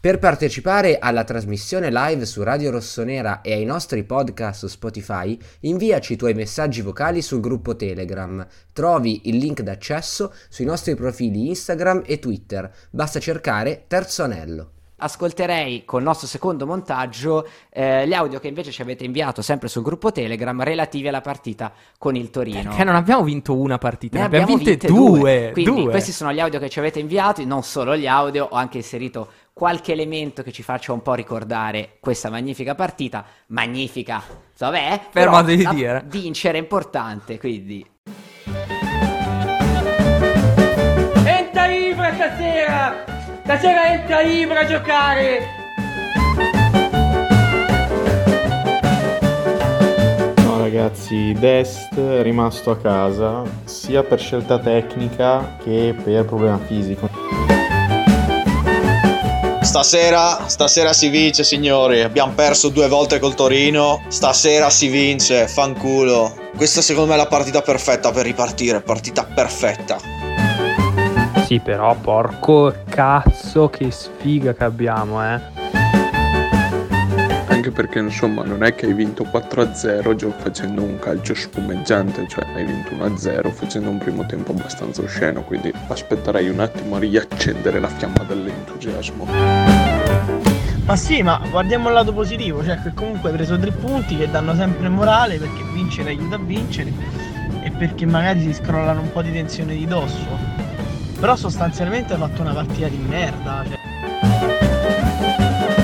Per 0.00 0.18
partecipare 0.18 0.98
alla 0.98 1.24
trasmissione 1.24 1.90
live 1.90 2.24
su 2.24 2.42
Radio 2.42 2.70
Rossonera 2.70 3.42
e 3.42 3.52
ai 3.52 3.66
nostri 3.66 4.02
podcast 4.02 4.60
su 4.60 4.66
Spotify, 4.66 5.38
inviaci 5.60 6.14
i 6.14 6.16
tuoi 6.16 6.32
messaggi 6.32 6.80
vocali 6.80 7.20
sul 7.20 7.40
gruppo 7.40 7.76
Telegram. 7.76 8.46
Trovi 8.72 9.28
il 9.28 9.36
link 9.36 9.60
d'accesso 9.60 10.32
sui 10.48 10.64
nostri 10.64 10.94
profili 10.94 11.48
Instagram 11.48 12.04
e 12.06 12.18
Twitter. 12.18 12.72
Basta 12.88 13.20
cercare 13.20 13.84
Terzo 13.88 14.22
Anello. 14.22 14.70
Ascolterei 15.02 15.84
col 15.86 16.02
nostro 16.02 16.26
secondo 16.26 16.66
montaggio 16.66 17.46
eh, 17.70 18.06
gli 18.06 18.12
audio 18.12 18.38
che 18.38 18.48
invece 18.48 18.70
ci 18.70 18.82
avete 18.82 19.04
inviato 19.04 19.40
sempre 19.40 19.68
sul 19.68 19.82
gruppo 19.82 20.12
Telegram 20.12 20.62
relativi 20.62 21.08
alla 21.08 21.22
partita 21.22 21.72
con 21.98 22.16
il 22.16 22.30
Torino. 22.30 22.62
Perché 22.68 22.84
non 22.84 22.94
abbiamo 22.94 23.22
vinto 23.22 23.54
una 23.54 23.78
partita, 23.78 24.16
Ne 24.16 24.20
ne 24.20 24.26
abbiamo, 24.26 24.44
abbiamo 24.44 24.62
vinte, 24.62 24.86
vinte 24.86 25.00
due. 25.00 25.50
Quindi 25.52 25.82
due. 25.82 25.90
questi 25.90 26.12
sono 26.12 26.32
gli 26.32 26.40
audio 26.40 26.58
che 26.58 26.68
ci 26.68 26.78
avete 26.78 27.00
inviato, 27.00 27.42
non 27.44 27.62
solo 27.62 27.96
gli 27.96 28.06
audio, 28.06 28.46
ho 28.50 28.56
anche 28.56 28.78
inserito 28.78 29.28
qualche 29.60 29.92
elemento 29.92 30.42
che 30.42 30.52
ci 30.52 30.62
faccia 30.62 30.94
un 30.94 31.02
po' 31.02 31.12
ricordare 31.12 31.98
questa 32.00 32.30
magnifica 32.30 32.74
partita. 32.74 33.26
Magnifica, 33.48 34.22
beh, 34.56 35.00
però 35.12 35.32
modo 35.32 35.54
di 35.54 35.68
dire. 35.68 36.02
vincere 36.06 36.56
è 36.56 36.60
importante, 36.62 37.38
quindi 37.38 37.86
Entra 41.26 41.66
Ibra 41.66 42.14
stasera! 42.14 43.04
Stasera 43.42 43.92
entra 43.92 44.22
Ibra 44.22 44.60
a 44.60 44.64
giocare! 44.64 45.40
No 50.42 50.56
ragazzi, 50.56 51.34
Dest 51.34 51.94
è 51.98 52.22
rimasto 52.22 52.70
a 52.70 52.78
casa 52.78 53.42
sia 53.64 54.02
per 54.02 54.20
scelta 54.20 54.58
tecnica 54.58 55.58
che 55.62 55.94
per 56.02 56.24
problema 56.24 56.56
fisico. 56.56 57.09
Stasera, 59.70 60.48
stasera 60.48 60.92
si 60.92 61.08
vince, 61.10 61.44
signori. 61.44 62.00
Abbiamo 62.00 62.32
perso 62.32 62.70
due 62.70 62.88
volte 62.88 63.20
col 63.20 63.36
Torino. 63.36 64.02
Stasera 64.08 64.68
si 64.68 64.88
vince, 64.88 65.46
fanculo. 65.46 66.34
Questa 66.56 66.82
secondo 66.82 67.10
me 67.10 67.14
è 67.14 67.16
la 67.16 67.28
partita 67.28 67.62
perfetta 67.62 68.10
per 68.10 68.24
ripartire. 68.24 68.80
Partita 68.80 69.22
perfetta. 69.22 69.96
Sì, 71.46 71.60
però 71.60 71.94
porco 71.94 72.74
cazzo 72.88 73.68
che 73.68 73.92
sfiga 73.92 74.54
che 74.54 74.64
abbiamo, 74.64 75.22
eh. 75.22 75.40
Anche 77.46 77.70
perché 77.70 78.00
insomma 78.00 78.42
non 78.42 78.64
è 78.64 78.74
che 78.74 78.86
hai 78.86 78.92
vinto 78.92 79.22
4-0 79.22 80.14
gio- 80.16 80.34
facendo 80.36 80.82
un 80.82 80.98
calcio 80.98 81.34
spumeggiante, 81.34 82.26
cioè 82.26 82.44
hai 82.54 82.64
vinto 82.64 82.94
1-0 82.94 83.52
facendo 83.52 83.90
un 83.90 83.98
primo 83.98 84.24
tempo 84.26 84.52
abbastanza 84.52 85.02
osceno, 85.02 85.44
quindi 85.44 85.72
aspetterei 85.88 86.48
un 86.48 86.58
attimo 86.58 86.96
a 86.96 86.98
riaccendere 86.98 87.78
la 87.78 87.88
fiamma 87.88 88.24
dell'entusiasmo. 88.80 89.26
Ma 90.84 90.96
sì, 90.96 91.22
ma 91.22 91.40
guardiamo 91.50 91.88
il 91.88 91.94
lato 91.94 92.12
positivo, 92.12 92.64
cioè 92.64 92.80
che 92.82 92.92
comunque 92.94 93.30
hai 93.30 93.36
preso 93.36 93.58
tre 93.58 93.70
punti 93.70 94.16
che 94.16 94.28
danno 94.28 94.54
sempre 94.54 94.88
morale 94.88 95.36
perché 95.36 95.62
vincere 95.72 96.10
aiuta 96.10 96.34
a 96.36 96.38
vincere 96.38 96.92
e 97.62 97.70
perché 97.70 98.06
magari 98.06 98.40
si 98.40 98.52
scrollano 98.52 99.02
un 99.02 99.12
po' 99.12 99.22
di 99.22 99.30
tensione 99.30 99.74
di 99.74 99.86
dosso. 99.86 100.26
Però 101.20 101.36
sostanzialmente 101.36 102.14
hai 102.14 102.18
fatto 102.18 102.40
una 102.40 102.54
partita 102.54 102.88
di 102.88 102.96
merda, 102.96 103.62
cioè. 103.68 103.79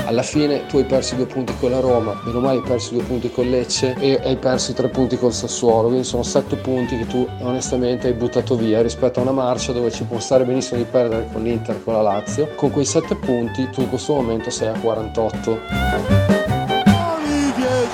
Alla 0.07 0.23
fine 0.23 0.65
tu 0.67 0.77
hai 0.77 0.85
perso 0.85 1.15
due 1.15 1.25
punti 1.25 1.53
con 1.59 1.69
la 1.69 1.81
Roma, 1.81 2.17
meno 2.23 2.39
male 2.39 2.59
hai 2.59 2.63
perso 2.63 2.93
due 2.93 3.03
punti 3.03 3.29
con 3.29 3.49
Lecce 3.49 3.93
e 3.99 4.17
hai 4.23 4.37
perso 4.37 4.71
tre 4.71 4.87
punti 4.87 5.17
col 5.17 5.33
Sassuolo, 5.33 5.89
quindi 5.89 6.05
sono 6.05 6.23
sette 6.23 6.55
punti 6.55 6.97
che 6.97 7.05
tu 7.07 7.27
onestamente 7.41 8.07
hai 8.07 8.13
buttato 8.13 8.55
via 8.55 8.81
rispetto 8.81 9.19
a 9.19 9.23
una 9.23 9.33
marcia 9.33 9.73
dove 9.73 9.91
ci 9.91 10.05
può 10.05 10.17
stare 10.19 10.45
benissimo 10.45 10.79
di 10.79 10.85
perdere 10.89 11.27
con 11.29 11.43
l'Inter 11.43 11.83
con 11.83 11.93
la 11.93 12.01
Lazio. 12.01 12.47
Con 12.55 12.71
quei 12.71 12.85
sette 12.85 13.15
punti 13.15 13.69
tu 13.69 13.81
in 13.81 13.89
questo 13.89 14.13
momento 14.13 14.49
sei 14.49 14.69
a 14.69 14.79
48. 14.79 15.51
Olivier 15.51 15.59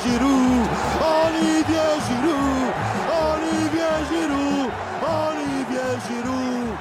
Giroud, 0.03 0.67
Olivier 1.25 1.97
Giroud, 2.05 2.73
Olivier 3.09 4.05
Giroud, 4.07 4.69
Olivier 5.01 5.97
Giroud, 6.07 6.77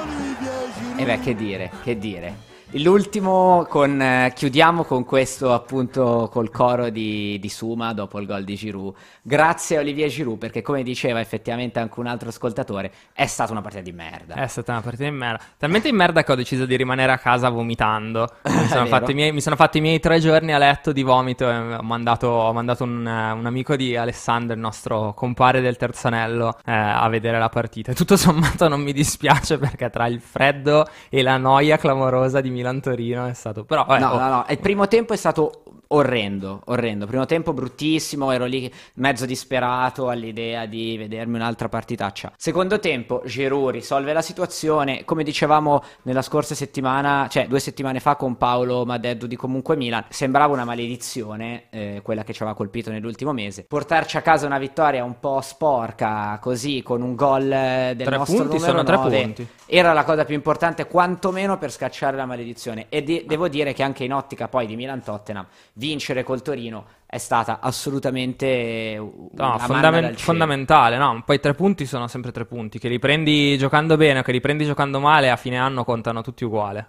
Olivier 0.00 0.66
Giroud. 0.76 0.98
E 0.98 1.04
beh, 1.04 1.20
che 1.20 1.36
dire, 1.36 1.70
che 1.84 1.96
dire. 1.96 2.53
L'ultimo 2.78 3.66
con, 3.68 4.02
eh, 4.02 4.32
chiudiamo 4.34 4.82
con 4.82 5.04
questo 5.04 5.52
appunto 5.52 6.28
col 6.32 6.50
coro 6.50 6.90
di, 6.90 7.38
di 7.38 7.48
Suma 7.48 7.92
dopo 7.92 8.18
il 8.18 8.26
gol 8.26 8.42
di 8.42 8.56
Giroud. 8.56 8.94
Grazie 9.22 9.76
a 9.76 9.80
Olivier 9.80 10.08
Giroud 10.08 10.38
perché 10.38 10.60
come 10.60 10.82
diceva 10.82 11.20
effettivamente 11.20 11.78
anche 11.78 12.00
un 12.00 12.08
altro 12.08 12.30
ascoltatore 12.30 12.90
è 13.12 13.26
stata 13.26 13.52
una 13.52 13.60
partita 13.60 13.80
di 13.80 13.92
merda. 13.92 14.34
È 14.34 14.48
stata 14.48 14.72
una 14.72 14.80
partita 14.80 15.04
di 15.04 15.12
merda. 15.12 15.40
Talmente 15.56 15.88
di 15.88 15.96
merda 15.96 16.24
che 16.24 16.32
ho 16.32 16.34
deciso 16.34 16.66
di 16.66 16.74
rimanere 16.74 17.12
a 17.12 17.18
casa 17.18 17.48
vomitando. 17.48 18.28
Mi 18.42 18.66
sono, 18.66 18.86
È 18.86 18.88
fatto 18.88 19.06
vero. 19.06 19.12
i 19.12 19.14
miei, 19.14 19.32
mi 19.32 19.40
sono 19.40 19.54
fatti 19.54 19.78
i 19.78 19.80
miei 19.80 20.00
tre 20.00 20.18
giorni 20.18 20.52
a 20.52 20.58
letto 20.58 20.90
di 20.90 21.04
vomito 21.04 21.48
e 21.48 21.56
ho 21.76 21.82
mandato, 21.82 22.26
ho 22.26 22.52
mandato 22.52 22.82
un, 22.82 23.06
eh, 23.06 23.30
un 23.30 23.46
amico 23.46 23.76
di 23.76 23.96
Alessandro, 23.96 24.52
il 24.52 24.60
nostro 24.60 25.14
compare 25.14 25.60
del 25.60 25.76
terzo 25.76 26.08
anello, 26.08 26.56
eh, 26.64 26.72
a 26.72 27.08
vedere 27.08 27.38
la 27.38 27.48
partita. 27.48 27.92
Tutto 27.92 28.16
sommato 28.16 28.66
non 28.66 28.80
mi 28.80 28.92
dispiace 28.92 29.58
perché 29.58 29.90
tra 29.90 30.08
il 30.08 30.20
freddo 30.20 30.88
e 31.08 31.22
la 31.22 31.36
noia 31.36 31.76
clamorosa 31.76 32.40
di 32.40 32.50
Milan-Torino 32.64 33.26
è 33.26 33.34
stato... 33.34 33.64
Però, 33.64 33.84
vabbè, 33.84 34.00
No, 34.00 34.12
oh, 34.12 34.18
no, 34.18 34.28
no, 34.28 34.46
il 34.48 34.58
primo 34.58 34.88
tempo 34.88 35.12
è 35.12 35.16
stato 35.16 35.62
orrendo, 35.94 36.62
orrendo. 36.66 37.06
Primo 37.06 37.24
tempo 37.26 37.52
bruttissimo, 37.52 38.30
ero 38.32 38.44
lì 38.44 38.72
mezzo 38.94 39.26
disperato 39.26 40.08
all'idea 40.08 40.66
di 40.66 40.96
vedermi 40.96 41.36
un'altra 41.36 41.68
partitaccia. 41.68 42.32
Secondo 42.36 42.80
tempo, 42.80 43.22
Giroud 43.24 43.72
risolve 43.72 44.12
la 44.12 44.22
situazione, 44.22 45.04
come 45.04 45.22
dicevamo 45.22 45.82
nella 46.02 46.22
scorsa 46.22 46.54
settimana, 46.54 47.28
cioè 47.30 47.46
due 47.46 47.60
settimane 47.60 48.00
fa 48.00 48.16
con 48.16 48.36
Paolo 48.36 48.84
Madeddu 48.84 49.26
di 49.26 49.36
Comunque 49.36 49.76
Milan, 49.76 50.04
sembrava 50.08 50.52
una 50.52 50.64
maledizione, 50.64 51.64
eh, 51.70 52.00
quella 52.02 52.24
che 52.24 52.32
ci 52.32 52.42
aveva 52.42 52.56
colpito 52.56 52.90
nell'ultimo 52.90 53.32
mese. 53.32 53.64
Portarci 53.64 54.16
a 54.16 54.22
casa 54.22 54.46
una 54.46 54.58
vittoria 54.58 55.04
un 55.04 55.18
po' 55.20 55.40
sporca, 55.40 56.38
così, 56.40 56.82
con 56.82 57.02
un 57.02 57.14
gol 57.14 57.50
eh, 57.50 57.92
del 57.96 58.06
Tre 58.06 58.16
nostro 58.16 58.36
punti 58.36 58.56
numero 58.56 58.70
sono 58.72 58.82
tre 58.82 58.96
9, 58.96 59.22
punti. 59.22 59.48
era 59.66 59.92
la 59.92 60.04
cosa 60.04 60.24
più 60.24 60.34
importante, 60.34 60.86
quantomeno 60.86 61.56
per 61.56 61.70
scacciare 61.70 62.16
la 62.16 62.26
maledizione. 62.26 62.86
E 62.88 63.02
de- 63.02 63.24
devo 63.26 63.48
dire 63.48 63.72
che 63.72 63.82
anche 63.82 64.04
in 64.04 64.12
ottica 64.12 64.48
poi 64.48 64.66
di 64.66 64.76
Milan-Tottenham, 64.76 65.46
vincere 65.86 66.22
col 66.22 66.40
Torino 66.40 66.86
è 67.06 67.18
stata 67.18 67.60
assolutamente 67.60 68.96
No, 68.96 69.28
una 69.32 69.58
fondamen- 69.58 69.68
manna 69.82 70.00
dal 70.00 70.02
cielo. 70.10 70.18
fondamentale, 70.18 70.96
no? 70.96 71.22
Poi 71.24 71.38
tre 71.40 71.52
punti 71.54 71.84
sono 71.86 72.08
sempre 72.08 72.32
tre 72.32 72.44
punti. 72.46 72.78
Che 72.78 72.88
li 72.88 72.98
prendi 72.98 73.56
giocando 73.58 73.96
bene 73.96 74.20
o 74.20 74.22
che 74.22 74.32
li 74.32 74.40
prendi 74.40 74.64
giocando 74.64 74.98
male, 75.00 75.30
a 75.30 75.36
fine 75.36 75.58
anno 75.58 75.84
contano 75.84 76.22
tutti 76.22 76.44
uguali. 76.44 76.84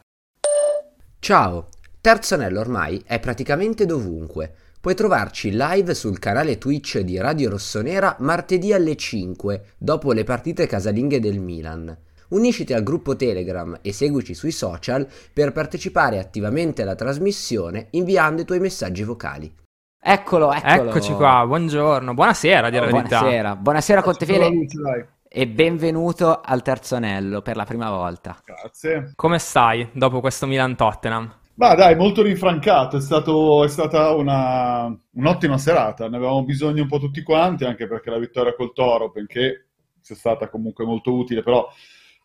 Ciao! 1.20 1.68
Terzo 2.02 2.36
Anello 2.36 2.60
ormai 2.60 3.02
è 3.06 3.20
praticamente 3.20 3.86
dovunque. 3.86 4.54
Puoi 4.80 4.94
trovarci 4.96 5.52
live 5.52 5.94
sul 5.96 6.20
canale 6.20 6.58
Twitch 6.60 7.00
di 7.00 7.18
Radio 7.18 7.50
Rossonera 7.50 8.16
martedì 8.20 8.72
alle 8.74 8.96
5, 8.96 9.74
dopo 9.78 10.14
le 10.14 10.24
partite 10.24 10.68
casalinghe 10.68 11.20
del 11.20 11.40
Milan. 11.40 11.98
Unisciti 12.29 12.74
al 12.74 12.84
gruppo 12.84 13.15
Telegram 13.15 13.77
e 13.82 13.94
seguici 13.94 14.34
sui 14.34 14.51
social 14.51 15.08
per 15.34 15.51
partecipare 15.51 16.17
attivamente 16.20 16.82
alla 16.82 16.96
trasmissione 16.96 17.88
inviando 17.91 18.41
i 18.41 18.46
tuoi 18.46 18.60
messaggi 18.60 19.03
vocali. 19.03 19.53
Eccolo, 20.08 20.51
eccolo. 20.51 20.89
Eccoci 20.89 21.13
qua, 21.13 21.44
buongiorno, 21.48 22.13
buonasera 22.13 22.70
la 22.70 22.79
verità. 22.79 23.20
Buonasera, 23.20 23.55
buonasera 23.55 24.01
Contefiele 24.03 24.50
luce, 24.50 24.77
dai. 24.79 25.05
e 25.27 25.48
benvenuto 25.48 26.41
al 26.41 26.62
Terzo 26.62 26.96
Anello 26.96 27.41
per 27.41 27.55
la 27.55 27.65
prima 27.65 27.89
volta. 27.89 28.39
Grazie. 28.44 29.13
Come 29.15 29.39
stai 29.39 29.89
dopo 29.94 30.20
questo 30.20 30.46
Milan-Tottenham? 30.48 31.34
Ma 31.55 31.74
dai, 31.74 31.96
molto 31.96 32.22
rinfrancato, 32.22 32.98
è, 32.98 33.01
stato- 33.01 33.63
è 33.63 33.67
stata 33.67 34.13
una- 34.13 34.94
un'ottima 35.13 35.58
serata, 35.58 36.10
ne 36.10 36.17
avevamo 36.17 36.44
bisogno 36.44 36.82
un 36.82 36.88
po' 36.88 37.00
tutti 37.00 37.24
quanti, 37.24 37.63
anche 37.65 37.88
perché 37.88 38.10
la 38.10 38.17
vittoria 38.20 38.53
col 38.55 38.74
Toro, 38.74 39.10
benché 39.10 39.67
sia 40.01 40.15
stata 40.15 40.50
comunque 40.50 40.86
molto 40.86 41.13
utile, 41.13 41.41
però 41.41 41.67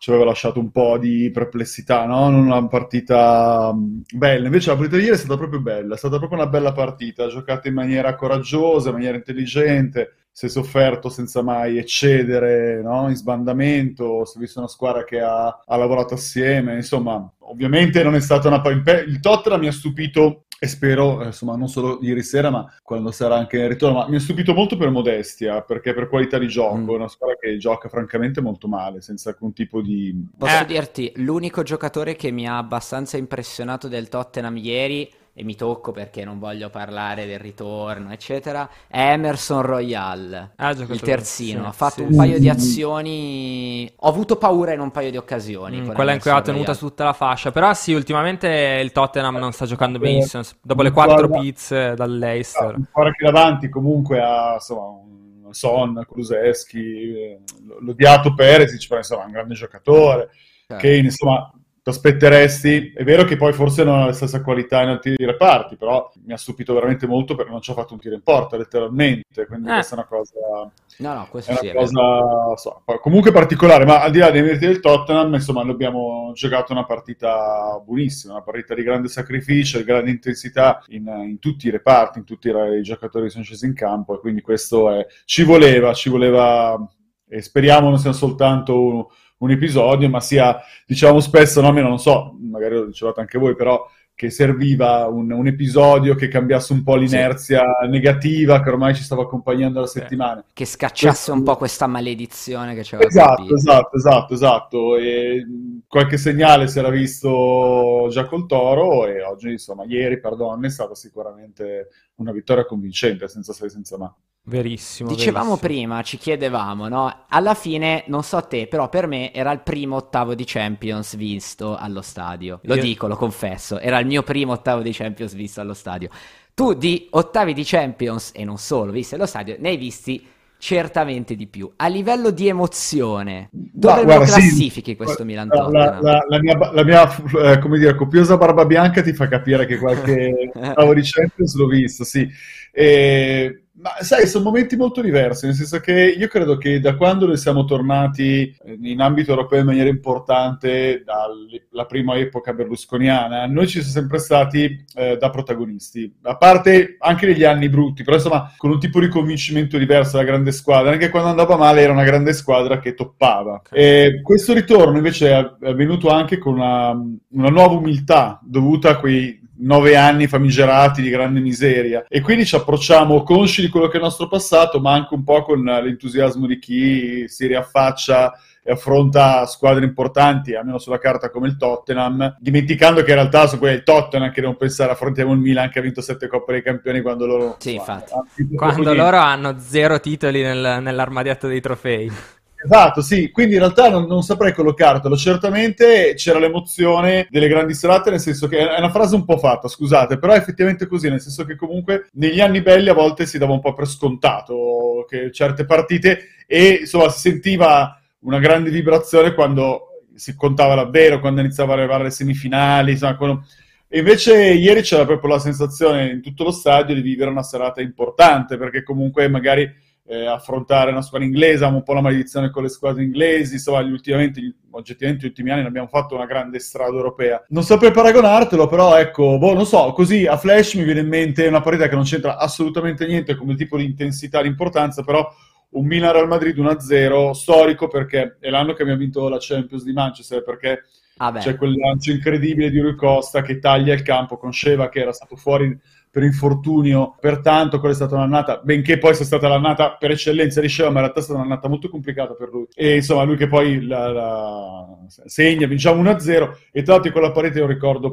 ci 0.01 0.09
aveva 0.09 0.25
lasciato 0.25 0.59
un 0.61 0.71
po' 0.71 0.97
di 0.97 1.31
perplessità, 1.31 2.07
no? 2.07 2.31
Non 2.31 2.47
una 2.47 2.67
partita 2.69 3.71
mh, 3.71 4.05
bella, 4.15 4.47
invece 4.47 4.71
la 4.71 4.77
partita 4.77 4.97
di 4.97 5.03
ieri 5.03 5.15
è 5.15 5.19
stata 5.19 5.37
proprio 5.37 5.61
bella, 5.61 5.95
è 5.95 5.99
stata 5.99 6.17
proprio 6.17 6.39
una 6.41 6.49
bella 6.49 6.73
partita, 6.73 7.29
giocata 7.29 7.69
in 7.69 7.75
maniera 7.75 8.15
coraggiosa, 8.15 8.89
in 8.89 8.95
maniera 8.95 9.17
intelligente, 9.19 10.15
si 10.33 10.47
è 10.47 10.49
sofferto 10.49 11.09
senza 11.09 11.43
mai 11.43 11.79
eccedere, 11.79 12.81
no? 12.83 13.09
In 13.09 13.17
sbandamento, 13.17 14.25
si 14.25 14.39
è 14.39 14.41
vista 14.41 14.61
una 14.61 14.69
squadra 14.69 15.05
che 15.05 15.21
ha, 15.21 15.47
ha 15.65 15.77
lavorato 15.77 16.15
assieme, 16.15 16.75
insomma, 16.75 17.31
ovviamente 17.41 18.03
non 18.03 18.15
è 18.15 18.21
stata 18.21 18.49
una... 18.49 18.63
Il, 18.69 19.21
Tottenham 19.21 19.61
mi 19.61 19.69
ha 19.69 19.73
stupito 19.73 20.45
e 20.63 20.67
spero, 20.67 21.23
eh, 21.23 21.27
insomma, 21.27 21.57
non 21.57 21.69
solo 21.69 21.99
ieri 22.03 22.23
sera, 22.23 22.51
ma 22.51 22.71
quando 22.83 23.11
sarà 23.13 23.37
anche 23.37 23.59
in 23.59 23.69
ritorno, 23.69 23.99
ma 23.99 24.09
mi 24.09 24.17
ha 24.17 24.21
stupito 24.21 24.53
molto 24.53 24.77
per 24.77 24.91
modestia, 24.91 25.63
perché 25.63 25.95
per 25.95 26.09
qualità 26.09 26.39
di 26.39 26.49
gioco, 26.49 26.93
è 26.93 26.97
una 26.97 27.09
squadra 27.09 27.37
che 27.41 27.57
gioca 27.57 27.89
francamente 27.89 28.43
molto 28.43 28.69
male, 28.69 29.01
senza 29.01 29.31
alcun 29.31 29.55
tipo 29.55 29.81
di... 29.81 30.29
Posso 30.37 30.65
dirti, 30.65 31.13
l'unico 31.17 31.63
giocatore 31.63 32.15
che 32.15 32.31
mi 32.31 32.47
ha 32.47 32.59
abbastanza 32.59 33.17
impressionato 33.17 33.89
del 33.89 34.09
Tottenham 34.09 34.57
ieri, 34.59 35.11
e 35.41 35.45
mi 35.45 35.57
tocco 35.57 35.91
perché 35.91 36.23
non 36.23 36.39
voglio 36.39 36.69
parlare 36.69 37.25
del 37.25 37.39
ritorno, 37.39 38.13
eccetera, 38.13 38.69
è 38.87 39.13
Emerson 39.13 39.63
Royal, 39.63 40.51
Ah, 40.57 40.71
il 40.73 41.01
terzino. 41.01 41.63
sì, 41.63 41.67
ha 41.67 41.73
fatto 41.73 41.95
sì, 41.95 42.03
un 42.03 42.11
sì. 42.11 42.17
paio 42.17 42.39
di 42.39 42.49
azioni. 42.51 43.91
Ho 44.01 44.09
avuto 44.09 44.37
paura 44.37 44.75
in 44.75 44.81
un 44.81 44.91
paio 44.91 45.11
di 45.11 45.17
occasioni. 45.17 45.81
Mm, 45.81 45.93
quella 45.93 46.13
in 46.13 46.21
cui 46.21 46.29
ha 46.31 46.35
Emerson 46.35 46.53
tenuta 46.55 46.73
Royal. 46.73 46.89
tutta 46.91 47.05
la 47.05 47.13
fascia. 47.15 47.51
Però 47.53 47.73
sì, 47.73 47.95
ultimamente 47.95 48.81
il 48.83 48.93
Tottenham 48.93 49.37
non 49.39 49.53
sta 49.53 49.65
giocando 49.65 49.99
benissimo. 49.99 50.43
Dopo 50.61 50.83
le 50.83 50.91
quattro 50.91 51.31
pizze 51.31 51.95
dall'Leicester. 51.95 52.75
Una 52.75 52.87
squadra 52.91 53.13
che 53.13 53.25
davanti 53.25 53.69
comunque 53.71 54.21
ha, 54.21 54.55
insomma, 54.55 54.89
un 54.89 55.55
Son, 55.55 56.05
Kuluseschi, 56.07 56.79
eh, 56.79 57.39
l'odiato 57.81 58.35
Peresic, 58.35 58.87
però 58.89 58.99
insomma 59.01 59.23
è 59.23 59.27
un 59.27 59.33
grande 59.33 59.55
giocatore, 59.55 60.29
Certo. 60.67 60.87
che 60.87 60.97
insomma 60.97 61.51
aspetteresti, 61.91 62.93
è 62.95 63.05
vero 63.05 63.25
che 63.25 63.37
poi 63.37 63.53
forse 63.53 63.85
non 63.85 64.01
ha 64.01 64.07
la 64.07 64.13
stessa 64.13 64.43
qualità 64.43 64.83
in 64.83 64.89
altri 64.89 65.15
reparti, 65.17 65.77
però 65.77 66.11
mi 66.25 66.33
ha 66.33 66.37
stupito 66.37 66.75
veramente 66.75 67.07
molto 67.07 67.35
perché 67.35 67.51
non 67.51 67.61
ci 67.61 67.71
ha 67.71 67.75
fatto 67.75 67.93
un 67.93 68.01
tiro 68.01 68.15
in 68.15 68.23
porta 68.23 68.57
letteralmente, 68.57 69.47
quindi 69.47 69.69
Eh. 69.69 69.75
questa 69.75 69.95
è 69.95 69.99
una 69.99 70.07
cosa... 70.07 70.71
No, 70.99 71.15
no, 71.15 71.29
una 71.33 71.41
sì, 71.41 71.73
cosa 71.73 72.57
so, 72.57 72.83
comunque 73.01 73.33
particolare, 73.33 73.87
ma 73.87 74.03
al 74.03 74.11
di 74.11 74.19
là 74.19 74.31
dei 74.31 74.43
meriti 74.43 74.67
del 74.67 74.81
Tottenham, 74.81 75.33
insomma, 75.33 75.63
noi 75.63 75.73
abbiamo 75.73 76.33
giocato 76.35 76.73
una 76.73 76.85
partita 76.85 77.81
buonissima, 77.83 78.35
una 78.35 78.43
partita 78.43 78.75
di 78.75 78.83
grande 78.83 79.09
sacrificio, 79.09 79.79
di 79.79 79.85
grande 79.85 80.11
intensità 80.11 80.83
in, 80.89 81.07
in 81.07 81.39
tutti 81.39 81.69
i 81.69 81.71
reparti, 81.71 82.19
in 82.19 82.25
tutti 82.25 82.49
i, 82.49 82.79
i 82.79 82.83
giocatori 82.83 83.25
che 83.25 83.31
sono 83.31 83.45
scesi 83.45 83.65
in 83.65 83.75
campo, 83.75 84.15
e 84.15 84.21
quindi 84.21 84.43
questo 84.43 84.91
è, 84.91 85.07
ci 85.25 85.43
voleva, 85.43 85.95
ci 85.95 86.11
voleva, 86.11 86.79
e 87.27 87.41
speriamo 87.41 87.89
non 87.89 87.99
sia 87.99 88.13
soltanto 88.13 89.11
un, 89.41 89.51
episodio, 89.51 90.09
ma 90.09 90.21
sia, 90.21 90.59
diciamo 90.87 91.21
spesso, 91.21 91.61
no, 91.61 91.69
almeno 91.69 91.89
non 91.89 91.99
so, 91.99 92.37
magari 92.41 92.75
lo 92.77 92.87
dicevate 92.87 93.21
anche 93.21 93.39
voi, 93.39 93.55
però 93.55 93.87
che 94.15 94.29
serviva 94.29 95.07
un, 95.07 95.31
un 95.33 95.47
episodio 95.47 96.15
che 96.15 96.29
cambiasse 96.29 96.75
un 96.75 96.83
po' 96.83 96.95
l'inerzia 96.97 97.63
negativa 97.89 98.61
che 98.63 98.69
ormai 98.69 98.95
ci 98.95 99.03
stava 99.03 99.23
accompagnando 99.23 99.81
da 99.81 99.87
settimane. 99.87 100.45
Che 100.53 100.67
scacciasse 100.67 101.09
Questo- 101.09 101.33
un 101.33 101.43
po' 101.43 101.57
questa 101.57 101.87
maledizione 101.87 102.75
che 102.75 102.85
ci 102.85 102.97
aveva 102.97 103.09
Esatto, 103.09 103.35
colpito. 103.37 103.55
esatto, 103.57 103.97
esatto, 103.97 104.35
esatto. 104.35 104.97
E 104.99 105.47
qualche 105.87 106.19
segnale 106.19 106.69
si 106.69 106.79
era 106.79 106.91
visto 106.91 108.09
già 108.11 108.27
col 108.27 108.45
Toro 108.47 109.07
e 109.07 109.23
oggi, 109.23 109.53
insomma, 109.53 109.85
ieri, 109.85 110.21
perdono, 110.21 110.61
è 110.67 110.69
stata 110.71 110.95
sicuramente 110.95 111.89
una 112.17 112.33
vittoria 112.33 112.67
convincente, 112.67 113.27
senza 113.27 113.55
se 113.55 113.65
e 113.67 113.71
senza 113.71 113.97
ma. 113.97 114.15
Verissimo. 114.43 115.11
Dicevamo 115.11 115.55
verissimo. 115.57 115.69
prima, 115.69 116.03
ci 116.03 116.17
chiedevamo, 116.17 116.89
no? 116.89 117.25
Alla 117.29 117.55
fine, 117.55 118.05
non 118.09 118.23
so 118.23 118.41
te, 118.43 118.67
però 118.67 118.89
per 118.89 119.07
me 119.07 119.33
era 119.33 119.53
il 119.53 119.61
primo 119.61 119.97
ottavo 119.97 120.35
di 120.35 120.45
Champions 120.45 121.15
visto 121.17 121.77
allo 121.77 122.01
stadio. 122.03 122.59
Lo 122.63 122.75
Io- 122.75 122.83
dico, 122.83 123.07
lo 123.07 123.17
confesso, 123.17 123.79
era 123.79 123.99
il 123.99 124.07
mio 124.07 124.23
primo 124.23 124.53
ottavo 124.53 124.83
di 124.83 124.93
Champions 124.93 125.35
visto 125.35 125.61
allo 125.61 125.75
stadio. 125.75 126.09
Tu 126.55 126.75
di 126.75 127.07
ottavi 127.11 127.53
di 127.55 127.63
Champions, 127.65 128.33
e 128.35 128.45
non 128.45 128.59
solo, 128.59 128.93
visti 128.93 129.15
allo 129.15 129.27
stadio, 129.27 129.57
ne 129.59 129.69
hai 129.71 129.77
visti 129.77 130.27
certamente 130.59 131.37
di 131.37 131.47
più. 131.47 131.71
A 131.77 131.87
livello 131.87 132.31
di 132.31 132.49
emozione, 132.49 133.49
dove 133.51 134.05
lo 134.05 134.05
guarda, 134.05 134.27
sì, 134.27 134.41
classifichi 134.41 134.97
questo 134.97 135.25
Milan 135.25 135.49
la, 135.49 135.55
la- 135.69 135.99
Tottenham? 135.99 136.01
la- 136.01 136.25
la 136.29 136.41
mia, 136.41 136.73
la 136.73 136.85
mia, 136.85 137.53
eh, 137.53 137.59
come 137.59 137.79
dire, 137.79 137.95
copiosa 137.95 138.37
barba 138.37 138.65
bianca 138.67 139.03
ti 139.03 139.13
fa 139.15 139.29
capire 139.29 139.65
che 139.67 139.79
qualche 139.79 140.51
ottavo 140.55 140.95
di 140.95 141.03
Champions 141.03 141.55
l'ho 141.57 141.67
visto, 141.67 142.05
sì. 142.05 142.29
E 142.73 143.60
Ma 143.81 143.91
sai, 144.01 144.27
sono 144.27 144.45
momenti 144.45 144.77
molto 144.77 145.01
diversi, 145.01 145.47
nel 145.47 145.55
senso 145.55 145.81
che 145.81 145.93
io 145.93 146.29
credo 146.29 146.57
che 146.59 146.81
da 146.81 146.97
quando 146.97 147.27
noi 147.27 147.37
siamo 147.37 147.65
tornati 147.65 148.55
eh, 148.65 148.79
in 148.83 149.01
ambito 149.01 149.31
europeo 149.31 149.61
in 149.61 149.67
maniera 149.67 149.89
importante, 149.89 151.03
dalla 151.05 151.87
prima 151.87 152.17
epoca 152.17 152.53
berlusconiana, 152.53 153.47
noi 153.47 153.67
ci 153.67 153.81
siamo 153.81 153.89
sempre 153.89 154.19
stati 154.19 154.85
eh, 154.95 155.17
da 155.17 155.31
protagonisti, 155.31 156.13
a 156.23 156.37
parte 156.37 156.97
anche 156.99 157.27
negli 157.27 157.45
anni 157.45 157.69
brutti, 157.69 158.03
però 158.03 158.17
insomma 158.17 158.53
con 158.57 158.71
un 158.71 158.79
tipo 158.79 159.01
di 159.01 159.09
convincimento 159.09 159.79
diverso 159.79 160.17
dalla 160.17 160.29
grande 160.29 160.53
squadra, 160.53 160.93
anche 160.93 161.09
quando 161.09 161.31
andava 161.31 161.57
male 161.57 161.81
era 161.81 161.93
una 161.93 162.05
grande 162.05 162.33
squadra 162.33 162.79
che 162.81 162.95
toppava. 162.95 163.63
E 163.71 164.21
questo 164.23 164.53
ritorno 164.53 164.97
invece 164.97 165.31
è 165.31 165.51
è 165.61 165.75
venuto 165.75 166.09
anche 166.09 166.39
con 166.39 166.55
una, 166.55 166.91
una 166.91 167.49
nuova 167.49 167.75
umiltà 167.75 168.41
dovuta 168.43 168.91
a 168.91 168.97
quei 168.97 169.40
nove 169.61 169.97
anni 169.97 170.27
famigerati 170.27 171.03
di 171.03 171.11
grande 171.11 171.41
miseria 171.41 172.05
e 172.09 172.21
quindi 172.21 172.47
ci 172.47 172.57
approcciamo 172.57 173.23
consci 173.23 173.61
di 173.61 173.69
quello 173.69 173.87
che 173.87 173.95
è 173.95 173.97
il 173.97 174.05
nostro 174.05 174.29
passato 174.29 174.81
ma 174.81 174.93
anche 174.93 175.15
un 175.15 175.25
po' 175.25 175.43
con 175.43 175.63
l'entusiasmo 175.63 176.47
di 176.47 176.59
chi 176.59 177.29
si 177.29 177.47
riaffaccia 177.47 178.33
e 178.63 178.73
affronta 178.73 179.47
squadre 179.47 179.85
importanti, 179.85 180.55
almeno 180.55 180.79
sulla 180.79 180.99
carta 180.99 181.31
come 181.31 181.49
il 181.49 181.57
Tottenham, 181.57 182.37
dimenticando 182.39 183.03
che 183.03 183.11
in 183.11 183.17
realtà 183.17 183.49
quelli 183.57 183.77
del 183.77 183.85
Tottenham 183.85 184.31
che 184.31 184.41
devono 184.41 184.59
pensare 184.59 184.93
affrontiamo 184.93 185.33
il 185.33 185.39
Milan 185.39 185.71
che 185.71 185.79
ha 185.79 185.83
vinto 185.83 186.03
sette 186.03 186.29
Coppe 186.29 186.53
dei 186.53 186.63
Campioni 186.63 187.01
quando 187.01 187.27
loro... 187.27 187.57
Sì, 187.59 187.75
infatti. 187.75 188.13
Quando 188.55 188.93
loro 188.93 189.17
hanno 189.17 189.57
zero 189.59 189.99
titoli 189.99 190.43
nel- 190.43 190.81
nell'armadietto 190.83 191.49
dei 191.49 191.61
trofei. 191.61 192.13
Esatto, 192.63 193.01
sì, 193.01 193.31
quindi 193.31 193.55
in 193.55 193.61
realtà 193.61 193.89
non, 193.89 194.07
non 194.07 194.23
saprei 194.23 194.53
collocartelo. 194.53 195.17
Certamente 195.17 196.13
c'era 196.15 196.39
l'emozione 196.39 197.27
delle 197.31 197.49
grandi 197.49 197.73
serate, 197.73 198.11
nel 198.11 198.21
senso 198.21 198.49
che 198.49 198.59
è 198.59 198.79
una 198.79 198.91
frase 198.91 199.15
un 199.15 199.25
po' 199.25 199.39
fatta, 199.39 199.67
scusate, 199.67 200.19
però 200.19 200.35
è 200.35 200.37
effettivamente 200.37 200.87
così, 200.87 201.09
nel 201.09 201.21
senso 201.23 201.47
che 201.47 201.57
comunque 201.57 202.09
negli 202.13 202.41
anni 202.41 202.61
belli 202.61 202.91
a 202.91 202.95
volte 202.95 203.25
si 203.25 203.39
dava 203.39 203.55
un 203.55 203.61
po' 203.61 203.73
per 203.73 203.87
scontato 203.89 205.07
che 205.09 205.31
certe 205.33 205.65
partite 205.65 206.21
e 206.47 206.81
insomma 206.81 207.09
si 207.09 207.21
sentiva 207.31 207.99
una 208.21 208.39
grande 208.39 208.69
vibrazione 208.71 209.33
quando 209.33 210.03
si 210.15 210.35
contava 210.35 210.75
davvero, 210.75 211.19
quando 211.19 211.41
iniziava 211.41 211.73
a 211.73 211.77
arrivare 211.79 212.03
le 212.05 212.11
semifinali, 212.11 212.91
insomma, 212.93 213.17
quando- 213.17 213.45
e 213.89 213.99
invece 214.01 214.53
ieri 214.53 214.83
c'era 214.83 215.07
proprio 215.07 215.33
la 215.33 215.39
sensazione 215.41 216.11
in 216.11 216.21
tutto 216.21 216.45
lo 216.45 216.51
stadio 216.53 216.95
di 216.95 217.01
vivere 217.01 217.31
una 217.31 217.43
serata 217.43 217.81
importante, 217.81 218.57
perché 218.59 218.83
comunque 218.83 219.29
magari 219.29 219.69
eh, 220.11 220.27
affrontare 220.27 220.91
una 220.91 221.03
squadra 221.03 221.29
inglese, 221.29 221.59
avevamo 221.59 221.77
un 221.77 221.83
po' 221.85 221.93
la 221.93 222.01
maledizione 222.01 222.51
con 222.51 222.65
le 222.65 222.69
squadre 222.69 223.05
inglesi, 223.05 223.55
insomma, 223.55 223.81
gli 223.83 223.93
ultimamente, 223.93 224.41
gli- 224.41 224.53
oggettivamente, 224.71 225.25
gli 225.25 225.29
ultimi 225.29 225.51
anni 225.53 225.65
abbiamo 225.65 225.87
fatto 225.87 226.17
una 226.17 226.27
grande 226.27 226.59
strada 226.59 226.97
europea. 226.97 227.45
Non 227.51 227.63
saprei 227.63 227.93
paragonartelo, 227.93 228.67
però 228.67 228.99
ecco, 228.99 229.39
boh, 229.39 229.55
non 229.55 229.67
so, 229.67 229.93
così 229.93 230.27
a 230.27 230.37
flash 230.37 230.75
mi 230.75 230.83
viene 230.83 231.01
in 231.01 231.09
mente 231.09 231.47
una 231.47 231.61
partita 231.61 231.89
che 231.89 231.95
non 231.95 232.03
c'entra 232.03 232.39
assolutamente 232.39 233.07
niente 233.07 233.37
come 233.37 233.55
tipo 233.55 233.77
di 233.77 233.85
intensità, 233.85 234.43
di 234.43 234.49
importanza, 234.49 235.05
però 235.05 235.33
un 235.71 235.87
Milan-Real 235.87 236.27
Madrid 236.27 236.57
1-0 236.59 237.31
storico 237.31 237.87
perché 237.87 238.37
è 238.41 238.51
l'anno 238.51 238.73
che 238.73 238.83
abbiamo 238.83 238.99
vinto 238.99 239.29
la 239.29 239.39
Champions 239.39 239.85
di 239.85 239.93
Manchester, 239.93 240.43
perché 240.43 240.87
Ah 241.23 241.33
c'è 241.35 241.55
quel 241.55 241.77
lancio 241.77 242.13
incredibile 242.13 242.71
di 242.71 242.81
Rui 242.81 242.97
Costa 242.97 243.43
che 243.43 243.59
taglia 243.59 243.93
il 243.93 244.01
campo 244.01 244.39
con 244.39 244.55
Sheva 244.55 244.89
che 244.89 245.01
era 245.01 245.13
stato 245.13 245.37
fuori 245.37 245.79
per 246.11 246.23
infortunio, 246.25 247.17
pertanto 247.21 247.79
quella 247.79 247.95
è 247.95 247.97
stata 247.97 248.17
un'annata, 248.17 248.61
benché 248.65 248.99
poi 248.99 249.15
sia 249.15 249.25
stata 249.25 249.47
l'annata 249.49 249.93
per 249.97 250.11
eccellenza 250.11 250.61
di 250.61 250.69
Sheva, 250.69 250.89
ma 250.91 250.97
in 250.97 251.03
realtà 251.03 251.21
è 251.21 251.23
stata 251.23 251.39
un'annata 251.39 251.69
molto 251.69 251.89
complicata 251.89 252.35
per 252.35 252.49
lui. 252.51 252.67
E 252.75 252.97
insomma, 252.97 253.23
lui 253.23 253.37
che 253.37 253.47
poi 253.47 253.85
la, 253.87 254.09
la- 254.09 254.87
segna, 255.27 255.67
vinciamo 255.67 256.01
1-0 256.01 256.57
e 256.73 256.83
tra 256.83 256.95
l'altro 256.95 257.09
in 257.13 257.17
quella 257.19 257.33
parete 257.33 257.59
io 257.59 257.67
ricordo 257.67 258.13